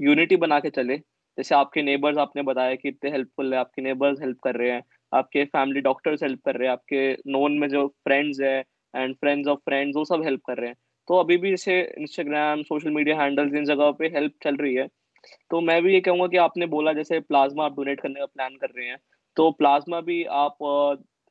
[0.00, 0.96] यूनिटी बना के चले।
[1.38, 4.82] जैसे आपके नेबर्स आपने बताया कि इतने हेल्पफुल है आपके नेबर्स हेल्प कर रहे हैं
[5.12, 8.62] आपके फैमिली डॉक्टर्स हेल्प कर रहे हैं आपके नोन में जो फ्रेंड्स है
[8.94, 10.76] एंड फ्रेंड्स ऑफ़ फ्रेंड्स वो सब हेल्प कर रहे हैं।
[11.08, 14.86] तो अभी भी जैसे इंस्टाग्राम सोशल मीडिया हैंडल्स इन जगह पे हेल्प चल रही है
[15.50, 18.56] तो मैं भी ये कहूँगा कि आपने बोला जैसे प्लाज्मा आप डोनेट करने का प्लान
[18.56, 18.98] कर रहे हैं
[19.36, 20.58] तो प्लाज्मा भी आप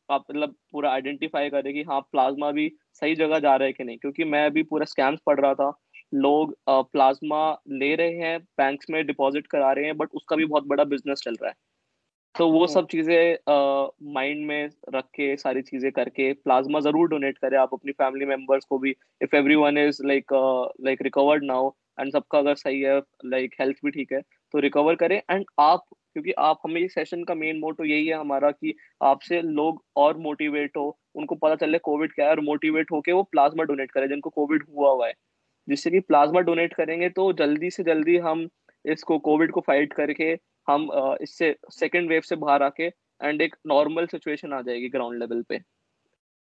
[0.09, 3.83] आप मतलब पूरा आइडेंटिफाई करें कि हाँ प्लाज्मा भी सही जगह जा रहा है कि
[3.83, 3.97] नहीं?
[3.97, 5.71] क्योंकि मैं अभी पूरा स्कैम्स पढ़ रहा था,
[6.15, 7.41] लोग प्लाज्मा
[7.73, 11.21] ले रहे हैं बैंक्स में डिपॉजिट करा रहे हैं बट उसका भी बहुत बड़ा बिज़नेस
[11.25, 11.55] चल रहा है।
[12.35, 13.37] तो वो सब चीज़ें
[14.13, 18.65] माइंड में रख के सारी चीज़ें करके प्लाज्मा ज़रूर डोनेट करें। आप अपनी फैमिली मेंबर्स
[18.65, 20.33] को भी if everyone is like
[20.85, 21.69] like recovered now
[21.99, 24.21] and सबका अगर सही है लाइक like, हेल्थ भी ठीक है
[24.53, 28.15] तो रिकवर करें। एंड आप क्योंकि आप हमें इस सेशन का मेन मोटो यही है
[28.15, 28.73] हमारा कि
[29.03, 33.23] आपसे लोग और मोटिवेट हो। उनको पता चले कोविड क्या है और मोटिवेट होके वो
[33.25, 35.13] प्लाज्मा डोनेट करें जिनको कोविड हुआ हुआ है।
[35.67, 38.47] जिससे कि प्लाज्मा डोनेट करेंगे तो जल्दी से जल्दी हम
[38.85, 40.33] इसको कोविड को फाइट करके
[40.67, 40.89] हम
[41.21, 42.83] इससे सेकेंड वेव से बाहर आके
[43.21, 45.57] एंड एक नॉर्मल सिचुएशन आ जाएगी ग्राउंड लेवल पे।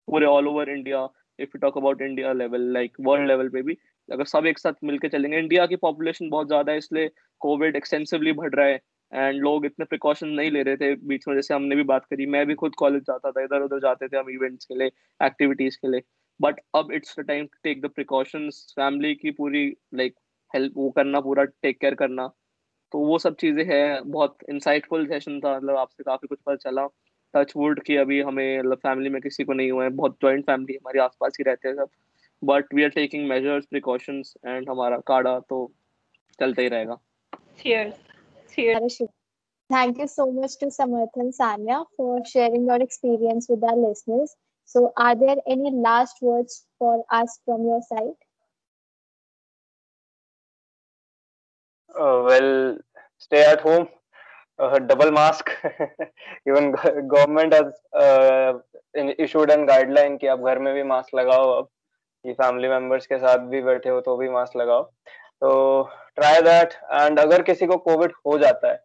[0.08, 1.08] पूरे all over India
[1.38, 3.76] if you talk about India level like world level पे भी
[4.08, 7.10] अगर सब एक साथ मिलकर चलेंगे। इंडिया की पॉपुलेशन बहुत ज़्यादा है इसलिए
[7.40, 8.80] कोविड एक्सटेंसिवली बढ़ रहा है
[9.12, 12.26] एंड लोग इतने प्रिकॉशन नहीं ले रहे थे बीच में जैसे हमने भी बात करी।
[12.26, 14.90] मैं भी खुद कॉलेज जाता था इधर उधर जाते थे हम इवेंट्स के लिए
[15.20, 16.02] एक्टिविटीज़ के लिए।
[16.40, 20.22] बट अब it's the time to take the precautions family की पूरी लाइक like,
[20.54, 22.30] हेल्प वो करना पूरा टेक केयर करना।
[22.92, 26.86] तो वो सब चीज़ें हैं बहुत इंसाइटफुल सेशन था मतलब आपसे काफ़ी कुछ पता चला
[27.34, 30.44] टच वुड की अभी हमें मतलब फैमिली में किसी को नहीं हुआ है बहुत जॉइंट
[30.46, 31.88] फैमिली हमारे आसपास ही रहते हैं सब
[32.42, 35.70] but we are taking measures precautions and हमारा काढ़ा तो
[36.40, 37.00] चलता ही रहेगा
[39.70, 44.32] thank you so much to samarth and sanya for sharing your experience with our listeners
[44.70, 48.14] So, are there any last words for us from your side?
[52.00, 52.78] Well,
[53.18, 53.88] stay at home,
[54.58, 55.50] uh, double mask.
[56.48, 56.72] Even
[57.08, 58.52] government has uh,
[59.18, 61.68] issued an guideline कि आप घर में भी mask लगाओ अब
[62.24, 64.82] कि family members के साथ भी बैठे हो तो भी मास्क लगाओ
[65.42, 65.50] तो
[66.16, 68.82] ट्राई दैट एंड अगर किसी को कोविड हो जाता है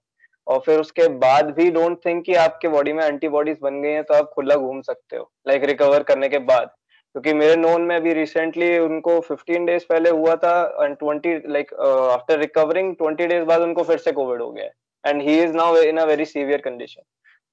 [0.47, 4.03] और फिर उसके बाद भी डोंट थिंक कि आपके बॉडी में एंटीबॉडीज बन गई हैं
[4.03, 6.69] तो आप खुला घूम सकते हो लाइक like रिकवर करने के बाद
[7.15, 11.73] क्योंकि मेरे नोन में अभी रिसेंटली उनको 15 डेज़ पहले हुआ था and 20 like
[12.13, 14.65] after recovering 20 days बाद उनको फिर से कोविड हो गया
[15.03, 17.01] and he is now in a very severe condition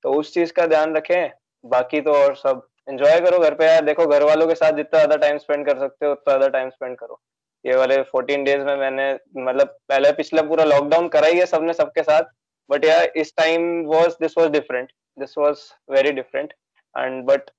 [0.05, 1.31] तो उस चीज़ का ध्यान रखें।
[1.65, 4.99] बाकी तो और सब। एंजॉय करो घर पे यार। देखो घर वालों के साथ जितना
[4.99, 7.21] ज़्यादा टाइम स्पेंड कर सकते हो, उतना ज़्यादा टाइम स्पेंड करो।
[7.65, 11.73] ये वाले 14 डेज़ में मैंने मतलब पहले पिछला पूरा लॉकडाउन करा ही है सबने
[11.75, 12.33] सबके साथ।
[12.71, 16.53] बट यार, इस time was this was different this was very different
[16.95, 17.51] and but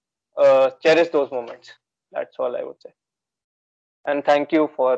[0.84, 1.74] cherish those moments
[2.13, 2.93] that's all i would say
[4.05, 4.93] and thank you for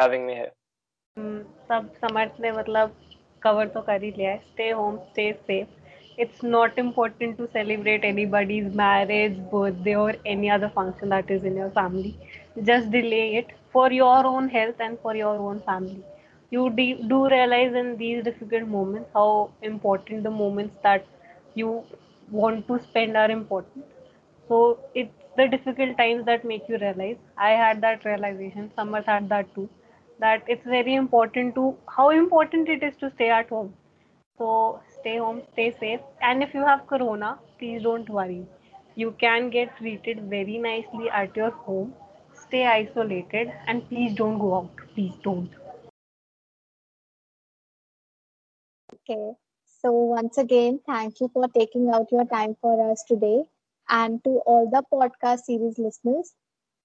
[0.00, 0.54] having me here
[1.16, 2.94] सब समर्थ ने मतलब
[3.42, 8.04] कवर तो कर ही लिया है stay home stay safe it's not important to celebrate
[8.04, 12.14] anybody's marriage birthday और any other function that is in your family
[12.66, 16.02] just delay it for your own health and for your own family
[16.50, 16.62] you
[17.12, 21.06] do realize in these difficult moments how important the moments that
[21.54, 21.84] you
[22.28, 23.84] want to spend are important
[24.50, 27.17] so it's the difficult times that make you realize.
[27.37, 28.71] I had that realization.
[28.77, 29.69] Samarth had that too.
[30.19, 33.73] That it's very important to how important it is to stay at home.
[34.37, 35.99] So stay home stay safe.
[36.21, 38.45] And if you have corona please don't worry.
[38.95, 41.93] You can get treated very nicely at your home.
[42.33, 44.71] Stay isolated and please don't go out.
[44.93, 45.49] Please don't.
[48.93, 49.33] Okay.
[49.81, 53.43] So once again thank you for taking out your time for us today
[53.93, 56.33] and to all the podcast series listeners.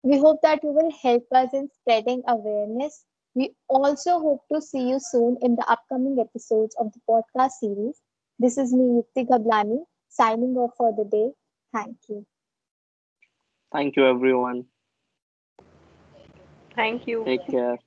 [0.02, 3.04] We hope that you will help us in spreading awareness.
[3.34, 8.00] We also hope to see you soon in the upcoming episodes of the podcast series.
[8.38, 11.32] This is me, Yukti Gablani, signing off for the day.
[11.72, 12.26] Thank you.
[13.72, 14.66] Thank you, everyone.
[16.76, 17.24] Thank you.
[17.24, 17.78] Take care.